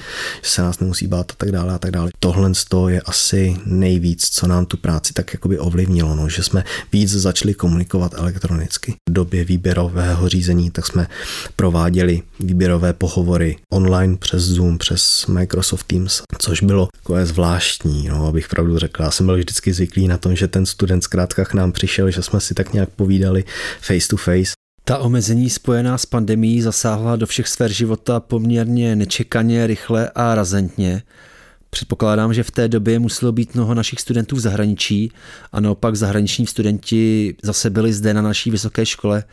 že 0.44 0.50
se 0.50 0.62
nás 0.62 0.80
nemusí 0.80 1.08
bát 1.08 1.32
a 1.32 1.36
tak 1.38 1.52
dále 1.52 1.74
a 1.74 1.80
tak 1.80 1.92
dále. 1.92 2.10
Tohle 2.20 2.52
je 2.90 3.02
asi 3.02 3.58
nejvíc, 3.66 4.30
co 4.30 4.48
nám 4.48 4.66
tu 4.66 4.78
práci 4.78 5.14
tak 5.14 5.34
jakoby 5.34 5.60
ovlivnilo, 5.60 6.16
no, 6.16 6.30
že 6.30 6.44
jsme 6.44 6.64
víc 6.94 7.12
začali 7.12 7.54
komunikovat 7.54 8.14
elektronicky. 8.16 8.96
V 9.10 9.14
době 9.14 9.46
výběrového 9.46 10.30
řízení 10.30 10.72
tak 10.72 10.86
jsme 10.86 11.08
prováděli 11.56 12.22
výběrové 12.40 12.94
pohovory 12.94 13.58
online 13.72 14.18
přes 14.18 14.44
Zoom, 14.44 14.78
přes 14.78 15.26
Microsoft 15.28 15.84
Teams, 15.84 16.22
což 16.38 16.64
bylo 16.64 16.88
takové 16.96 17.26
zvláštní, 17.26 18.08
no, 18.08 18.28
abych 18.28 18.48
pravdu 18.48 18.80
řekl. 18.80 19.04
Já 19.04 19.12
jsem 19.12 19.26
byl 19.26 19.38
vždycky 19.38 19.74
zvyklý 19.74 20.08
na 20.08 20.18
tom, 20.18 20.36
že 20.36 20.48
ten 20.48 20.66
student 20.66 21.04
zkrátka 21.04 21.46
k 21.46 21.54
nám 21.54 21.72
přišel, 21.72 22.12
že 22.12 22.22
jsme 22.22 22.40
si 22.42 22.54
tak 22.54 22.74
nějak 22.74 22.90
povídali 22.90 23.44
face 23.82 24.08
to 24.08 24.18
face 24.18 24.59
ta 24.90 24.98
omezení 24.98 25.50
spojená 25.50 25.98
s 25.98 26.06
pandemí 26.06 26.62
zasáhla 26.62 27.16
do 27.16 27.26
všech 27.26 27.48
sfér 27.48 27.72
života 27.72 28.20
poměrně 28.20 28.96
nečekaně, 28.96 29.68
rychle 29.68 30.12
a 30.16 30.36
razentně. 30.36 31.04
Předpokládám, 31.70 32.34
že 32.34 32.44
v 32.44 32.52
té 32.52 32.68
době 32.68 33.00
muselo 33.00 33.32
být 33.32 33.56
mnoho 33.56 33.74
našich 33.74 34.00
studentů 34.00 34.36
v 34.36 34.40
zahraničí 34.40 35.12
a 35.52 35.60
naopak 35.60 35.96
zahraniční 35.96 36.48
studenti 36.48 37.36
zase 37.44 37.70
byli 37.70 37.94
zde 37.94 38.14
na 38.14 38.22
naší 38.22 38.52
vysoké 38.52 38.86
škole. 38.86 39.24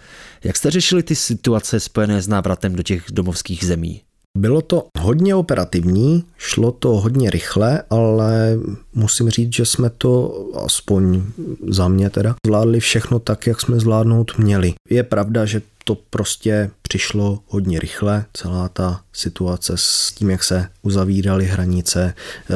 Jak 0.44 0.56
jste 0.56 0.70
řešili 0.70 1.02
ty 1.02 1.14
situace 1.14 1.80
spojené 1.80 2.22
s 2.22 2.28
návratem 2.28 2.76
do 2.76 2.82
těch 2.82 3.04
domovských 3.10 3.64
zemí? 3.64 4.05
Bylo 4.36 4.62
to 4.62 4.86
hodně 4.98 5.34
operativní, 5.34 6.24
šlo 6.38 6.72
to 6.72 6.88
hodně 6.88 7.30
rychle, 7.30 7.82
ale 7.90 8.58
musím 8.94 9.30
říct, 9.30 9.52
že 9.52 9.66
jsme 9.66 9.90
to 9.90 10.44
aspoň 10.64 11.22
za 11.68 11.88
mě 11.88 12.10
teda 12.10 12.34
zvládli 12.46 12.80
všechno 12.80 13.18
tak, 13.18 13.46
jak 13.46 13.60
jsme 13.60 13.80
zvládnout 13.80 14.38
měli. 14.38 14.74
Je 14.90 15.02
pravda, 15.02 15.44
že 15.44 15.62
to 15.84 15.94
prostě 16.10 16.70
přišlo 16.82 17.38
hodně 17.48 17.80
rychle, 17.80 18.24
celá 18.32 18.68
ta 18.68 19.00
situace 19.12 19.72
s 19.76 20.12
tím, 20.14 20.30
jak 20.30 20.44
se 20.44 20.68
uzavíraly 20.82 21.44
hranice, 21.44 22.14
eh, 22.50 22.54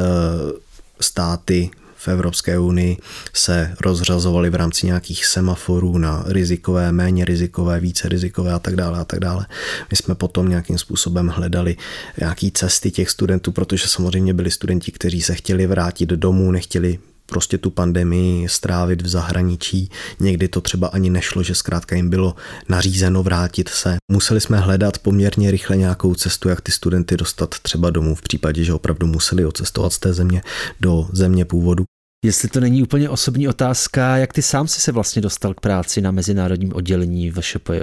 státy 0.99 1.69
v 2.01 2.07
Evropské 2.07 2.59
unii 2.59 2.97
se 3.33 3.75
rozřazovaly 3.81 4.49
v 4.49 4.55
rámci 4.55 4.85
nějakých 4.85 5.25
semaforů 5.25 5.97
na 5.97 6.23
rizikové, 6.27 6.91
méně 6.91 7.25
rizikové, 7.25 7.79
více 7.79 8.09
rizikové 8.09 8.53
a 8.53 8.59
tak 8.59 8.75
dále 8.75 8.99
a 8.99 9.05
tak 9.05 9.19
dále. 9.19 9.45
My 9.91 9.97
jsme 9.97 10.15
potom 10.15 10.49
nějakým 10.49 10.77
způsobem 10.77 11.27
hledali 11.27 11.75
nějaký 12.19 12.51
cesty 12.51 12.91
těch 12.91 13.09
studentů, 13.09 13.51
protože 13.51 13.87
samozřejmě 13.87 14.33
byli 14.33 14.51
studenti, 14.51 14.91
kteří 14.91 15.21
se 15.21 15.35
chtěli 15.35 15.67
vrátit 15.67 16.09
domů, 16.09 16.51
nechtěli 16.51 16.99
prostě 17.31 17.57
tu 17.57 17.69
pandemii 17.69 18.49
strávit 18.49 19.01
v 19.01 19.07
zahraničí. 19.07 19.89
Někdy 20.19 20.47
to 20.47 20.61
třeba 20.61 20.87
ani 20.87 21.09
nešlo, 21.09 21.43
že 21.43 21.55
zkrátka 21.55 21.95
jim 21.95 22.09
bylo 22.09 22.35
nařízeno 22.69 23.23
vrátit 23.23 23.69
se. 23.69 23.97
Museli 24.11 24.41
jsme 24.41 24.59
hledat 24.59 24.97
poměrně 24.97 25.51
rychle 25.51 25.77
nějakou 25.77 26.15
cestu, 26.15 26.49
jak 26.49 26.61
ty 26.61 26.71
studenty 26.71 27.17
dostat 27.17 27.55
třeba 27.61 27.89
domů 27.89 28.15
v 28.15 28.21
případě, 28.21 28.63
že 28.63 28.73
opravdu 28.73 29.07
museli 29.07 29.45
odcestovat 29.45 29.93
z 29.93 29.99
té 29.99 30.13
země 30.13 30.41
do 30.79 31.09
země 31.11 31.45
původu. 31.45 31.83
Jestli 32.25 32.49
to 32.49 32.59
není 32.59 32.83
úplně 32.83 33.09
osobní 33.09 33.47
otázka, 33.47 34.17
jak 34.17 34.33
ty 34.33 34.41
sám 34.41 34.67
si 34.67 34.81
se 34.81 34.91
vlastně 34.91 35.21
dostal 35.21 35.53
k 35.53 35.61
práci 35.61 36.01
na 36.01 36.11
mezinárodním 36.11 36.73
oddělení 36.73 37.31
VŠPJ? 37.31 37.81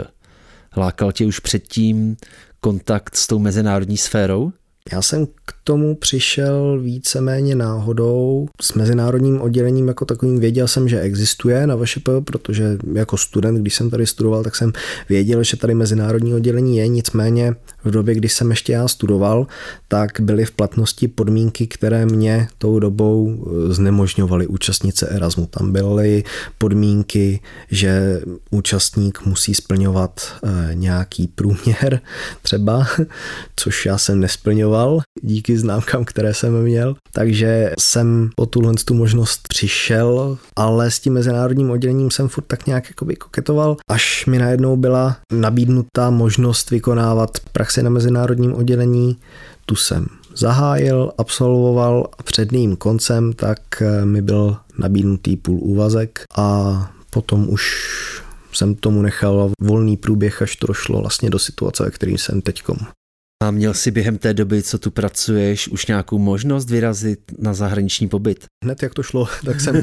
Lákal 0.76 1.12
tě 1.12 1.26
už 1.26 1.38
předtím 1.38 2.16
kontakt 2.60 3.16
s 3.16 3.26
tou 3.26 3.38
mezinárodní 3.38 3.96
sférou? 3.96 4.52
Já 4.92 5.02
jsem 5.02 5.26
k 5.26 5.52
tomu 5.68 5.94
přišel 5.94 6.80
víceméně 6.82 7.54
náhodou. 7.54 8.48
S 8.62 8.74
mezinárodním 8.74 9.40
oddělením 9.40 9.88
jako 9.88 10.04
takovým 10.04 10.40
věděl 10.40 10.68
jsem, 10.68 10.88
že 10.88 11.00
existuje 11.00 11.66
na 11.66 11.76
VŠP, 11.76 12.08
protože 12.24 12.78
jako 12.92 13.16
student, 13.16 13.60
když 13.60 13.74
jsem 13.74 13.90
tady 13.90 14.06
studoval, 14.06 14.44
tak 14.44 14.56
jsem 14.56 14.72
věděl, 15.08 15.42
že 15.42 15.56
tady 15.56 15.74
mezinárodní 15.74 16.34
oddělení 16.34 16.76
je. 16.76 16.88
Nicméně 16.88 17.54
v 17.84 17.90
době, 17.90 18.14
kdy 18.14 18.28
jsem 18.28 18.50
ještě 18.50 18.72
já 18.72 18.88
studoval, 18.88 19.46
tak 19.88 20.20
byly 20.20 20.44
v 20.44 20.50
platnosti 20.50 21.08
podmínky, 21.08 21.66
které 21.66 22.06
mě 22.06 22.48
tou 22.58 22.78
dobou 22.78 23.44
eh, 23.46 23.72
znemožňovaly 23.74 24.46
účastnice 24.46 25.08
Erasmu. 25.08 25.46
Tam 25.46 25.72
byly 25.72 26.24
podmínky, 26.58 27.40
že 27.70 28.20
účastník 28.50 29.26
musí 29.26 29.54
splňovat 29.54 30.20
eh, 30.44 30.74
nějaký 30.74 31.26
průměr 31.26 32.00
třeba, 32.42 32.86
což 33.56 33.86
já 33.86 33.98
jsem 33.98 34.20
nesplňoval 34.20 35.00
díky 35.22 35.57
známkám, 35.58 36.04
které 36.04 36.34
jsem 36.34 36.62
měl. 36.62 36.94
Takže 37.12 37.72
jsem 37.78 38.30
o 38.36 38.46
tuhle 38.46 38.74
tu 38.84 38.94
možnost 38.94 39.48
přišel, 39.48 40.38
ale 40.56 40.90
s 40.90 41.00
tím 41.00 41.12
mezinárodním 41.12 41.70
oddělením 41.70 42.10
jsem 42.10 42.28
furt 42.28 42.44
tak 42.44 42.66
nějak 42.66 42.88
jakoby 42.88 43.16
koketoval, 43.16 43.76
až 43.90 44.26
mi 44.26 44.38
najednou 44.38 44.76
byla 44.76 45.16
nabídnuta 45.32 46.10
možnost 46.10 46.70
vykonávat 46.70 47.30
praxi 47.52 47.82
na 47.82 47.90
mezinárodním 47.90 48.54
oddělení, 48.54 49.16
tu 49.66 49.76
jsem 49.76 50.06
zahájil, 50.34 51.12
absolvoval 51.18 52.06
a 52.18 52.22
před 52.22 52.52
ním 52.52 52.76
koncem 52.76 53.32
tak 53.32 53.82
eh, 53.82 54.04
mi 54.04 54.22
byl 54.22 54.56
nabídnutý 54.78 55.36
půl 55.36 55.58
úvazek 55.62 56.24
a 56.36 56.90
potom 57.10 57.48
už 57.48 57.62
jsem 58.52 58.74
tomu 58.74 59.02
nechal 59.02 59.52
volný 59.60 59.96
průběh, 59.96 60.42
až 60.42 60.56
to 60.56 60.74
šlo 60.74 61.00
vlastně 61.00 61.30
do 61.30 61.38
situace, 61.38 61.84
ve 61.84 61.90
které 61.90 62.12
jsem 62.12 62.40
teďkom. 62.40 62.76
A 63.42 63.50
měl 63.50 63.74
jsi 63.74 63.90
během 63.90 64.18
té 64.18 64.34
doby, 64.34 64.62
co 64.62 64.78
tu 64.78 64.90
pracuješ, 64.90 65.68
už 65.68 65.86
nějakou 65.86 66.18
možnost 66.18 66.70
vyrazit 66.70 67.20
na 67.38 67.54
zahraniční 67.54 68.08
pobyt? 68.08 68.44
Hned 68.64 68.82
jak 68.82 68.94
to 68.94 69.02
šlo, 69.02 69.28
tak 69.44 69.60
jsem, 69.60 69.82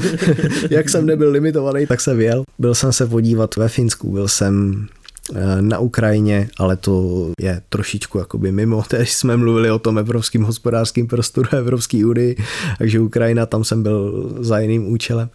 jak 0.70 0.89
jsem 0.89 1.06
nebyl 1.06 1.32
limitovaný, 1.32 1.88
tak 1.88 2.02
jsem 2.02 2.18
věl. 2.18 2.44
Byl 2.60 2.76
jsem 2.76 2.94
se 2.94 3.08
podívat 3.08 3.56
ve 3.56 3.70
Finsku, 3.70 4.12
byl 4.12 4.28
jsem 4.28 4.88
na 5.62 5.80
Ukrajině, 5.80 6.50
ale 6.58 6.76
to 6.78 7.28
je 7.40 7.62
trošičku 7.70 8.18
jakoby 8.18 8.52
mimo. 8.52 8.84
Teď 8.88 9.10
jsme 9.10 9.38
mluvili 9.38 9.72
o 9.72 9.80
tom 9.80 9.98
evropském 9.98 10.44
hospodářském 10.44 11.08
prostoru 11.08 11.50
Evropské 11.58 12.06
unii, 12.06 12.36
takže 12.78 13.00
Ukrajina, 13.00 13.46
tam 13.46 13.64
jsem 13.64 13.84
byl 13.84 14.30
za 14.40 14.60
jiným 14.60 14.88
účelem. 14.88 15.30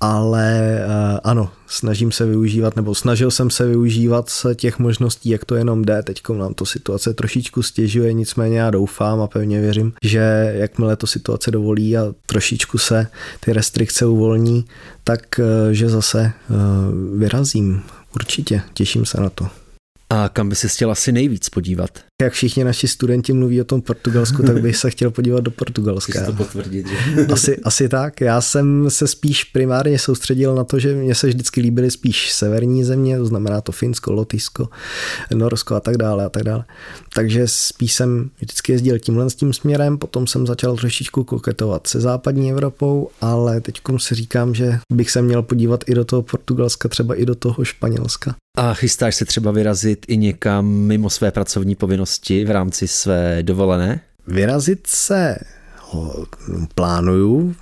Ale 0.00 0.78
eh, 0.80 1.20
ano, 1.24 1.50
snažím 1.66 2.12
se 2.12 2.26
využívat, 2.26 2.76
nebo 2.76 2.94
snažil 2.94 3.30
jsem 3.30 3.50
se 3.50 3.66
využívat 3.66 4.30
těch 4.54 4.78
možností, 4.78 5.30
jak 5.30 5.44
to 5.44 5.54
jenom 5.54 5.84
jde. 5.84 6.02
Teď 6.02 6.22
nám 6.38 6.54
to 6.54 6.66
situace 6.66 7.14
trošičku 7.14 7.62
stěžuje, 7.62 8.12
nicméně 8.12 8.58
já 8.58 8.70
doufám 8.70 9.20
a 9.20 9.26
pevně 9.26 9.60
věřím, 9.60 9.92
že 10.02 10.52
jakmile 10.54 10.96
to 10.96 11.06
situace 11.06 11.50
dovolí 11.50 11.96
a 11.96 12.12
trošičku 12.26 12.78
se 12.78 13.06
ty 13.40 13.52
restrikce 13.52 14.06
uvolní, 14.06 14.64
tak 15.04 15.40
eh, 15.40 15.74
že 15.74 15.88
zase 15.88 16.32
vyrazím 17.16 17.82
Určitě, 18.18 18.62
těším 18.74 19.06
se 19.06 19.20
na 19.20 19.30
to. 19.30 19.48
A 20.10 20.28
kam 20.28 20.48
by 20.48 20.56
se 20.56 20.68
chtěl 20.68 20.90
asi 20.90 21.12
nejvíc 21.12 21.48
podívat? 21.48 22.07
Jak 22.22 22.32
všichni 22.32 22.64
naši 22.64 22.88
studenti 22.88 23.32
mluví 23.32 23.60
o 23.60 23.64
tom 23.64 23.82
Portugalsku, 23.82 24.42
tak 24.42 24.62
bych 24.62 24.76
se 24.76 24.90
chtěl 24.90 25.10
podívat 25.10 25.40
do 25.40 25.50
Portugalska. 25.50 26.26
to 26.26 26.32
potvrdit, 26.32 26.86
že? 26.88 27.26
Asi, 27.32 27.58
asi 27.58 27.88
tak. 27.88 28.20
Já 28.20 28.40
jsem 28.40 28.84
se 28.88 29.06
spíš 29.06 29.44
primárně 29.44 29.98
soustředil 29.98 30.54
na 30.54 30.64
to, 30.64 30.78
že 30.78 30.94
mě 30.94 31.14
se 31.14 31.26
vždycky 31.26 31.60
líbily 31.60 31.90
spíš 31.90 32.32
severní 32.32 32.84
země, 32.84 33.18
to 33.18 33.26
znamená 33.26 33.60
to 33.60 33.72
Finsko, 33.72 34.12
Lotyšsko, 34.12 34.68
Norsko 35.34 35.74
a 35.74 35.80
tak 35.80 35.96
dále 35.96 36.24
a 36.24 36.28
tak 36.28 36.42
dále. 36.42 36.64
Takže 37.14 37.42
spíš 37.46 37.92
jsem 37.92 38.30
vždycky 38.40 38.72
jezdil 38.72 38.98
tímhle 38.98 39.30
s 39.30 39.34
tím 39.34 39.52
směrem, 39.52 39.98
potom 39.98 40.26
jsem 40.26 40.46
začal 40.46 40.76
trošičku 40.76 41.24
koketovat 41.24 41.86
se 41.86 42.00
západní 42.00 42.50
Evropou, 42.50 43.08
ale 43.20 43.60
teď 43.60 43.80
si 43.96 44.14
říkám, 44.14 44.54
že 44.54 44.78
bych 44.92 45.10
se 45.10 45.22
měl 45.22 45.42
podívat 45.42 45.84
i 45.86 45.94
do 45.94 46.04
toho 46.04 46.22
Portugalska, 46.22 46.88
třeba 46.88 47.14
i 47.14 47.26
do 47.26 47.34
toho 47.34 47.64
Španělska. 47.64 48.34
A 48.56 48.74
chystáš 48.74 49.14
se 49.14 49.24
třeba 49.24 49.50
vyrazit 49.50 50.06
i 50.08 50.16
někam 50.16 50.66
mimo 50.66 51.10
své 51.10 51.30
pracovní 51.30 51.74
povinnosti 51.74 52.07
v 52.44 52.50
rámci 52.50 52.88
své 52.88 53.42
dovolené? 53.42 54.00
Vyrazit 54.26 54.86
se 54.86 55.36
plánuju. 56.74 57.54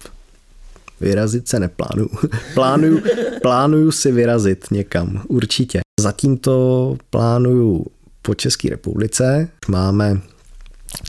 vyrazit 1.00 1.48
se 1.48 1.60
neplánuju. 1.60 2.08
plánuju. 2.54 3.02
Plánuju 3.42 3.92
si 3.92 4.12
vyrazit 4.12 4.70
někam, 4.70 5.22
určitě. 5.28 5.80
Zatím 6.00 6.38
to 6.38 6.96
plánuju 7.10 7.86
po 8.22 8.34
České 8.34 8.70
republice. 8.70 9.48
Máme 9.68 10.20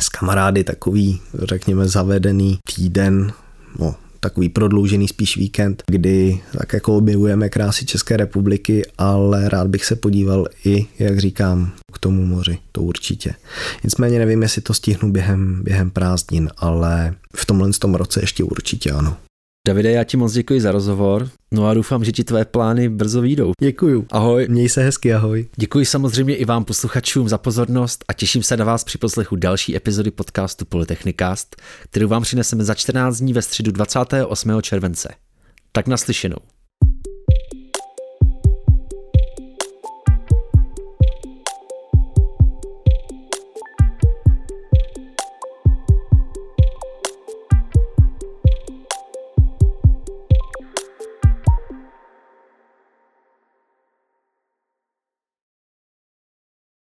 s 0.01 0.09
kamarády 0.09 0.63
takový, 0.63 1.21
řekněme, 1.43 1.87
zavedený 1.87 2.59
týden, 2.75 3.33
no, 3.79 3.95
takový 4.19 4.49
prodloužený 4.49 5.07
spíš 5.07 5.37
víkend, 5.37 5.83
kdy 5.87 6.41
tak 6.57 6.73
jako 6.73 6.97
objevujeme 6.97 7.49
krásy 7.49 7.85
České 7.85 8.17
republiky, 8.17 8.85
ale 8.97 9.49
rád 9.49 9.67
bych 9.67 9.85
se 9.85 9.95
podíval 9.95 10.47
i, 10.65 10.85
jak 10.99 11.19
říkám, 11.19 11.71
k 11.93 11.97
tomu 11.97 12.25
moři, 12.25 12.57
to 12.71 12.81
určitě. 12.81 13.33
Nicméně 13.83 14.19
nevím, 14.19 14.41
jestli 14.41 14.61
to 14.61 14.73
stihnu 14.73 15.11
během, 15.11 15.63
během 15.63 15.91
prázdnin, 15.91 16.49
ale 16.57 17.13
v 17.35 17.45
tomhle 17.45 17.69
tom 17.73 17.95
roce 17.95 18.21
ještě 18.21 18.43
určitě 18.43 18.91
ano. 18.91 19.17
Davide, 19.69 19.91
já 19.91 20.03
ti 20.03 20.17
moc 20.17 20.33
děkuji 20.33 20.61
za 20.61 20.71
rozhovor. 20.71 21.29
No 21.51 21.67
a 21.67 21.73
doufám, 21.73 22.03
že 22.03 22.11
ti 22.11 22.23
tvé 22.23 22.45
plány 22.45 22.89
brzo 22.89 23.21
výjdou. 23.21 23.51
Děkuju. 23.61 24.05
Ahoj. 24.11 24.47
Měj 24.49 24.69
se 24.69 24.83
hezky, 24.83 25.13
ahoj. 25.13 25.47
Děkuji 25.55 25.85
samozřejmě 25.85 26.35
i 26.35 26.45
vám 26.45 26.65
posluchačům 26.65 27.29
za 27.29 27.37
pozornost 27.37 28.05
a 28.07 28.13
těším 28.13 28.43
se 28.43 28.57
na 28.57 28.65
vás 28.65 28.83
při 28.83 28.97
poslechu 28.97 29.35
další 29.35 29.75
epizody 29.75 30.11
podcastu 30.11 30.65
Polytechnicast, 30.65 31.61
kterou 31.83 32.07
vám 32.07 32.21
přineseme 32.21 32.63
za 32.63 32.73
14 32.73 33.17
dní 33.17 33.33
ve 33.33 33.41
středu 33.41 33.71
28. 33.71 34.61
července. 34.61 35.09
Tak 35.71 35.87
naslyšenou. 35.87 36.37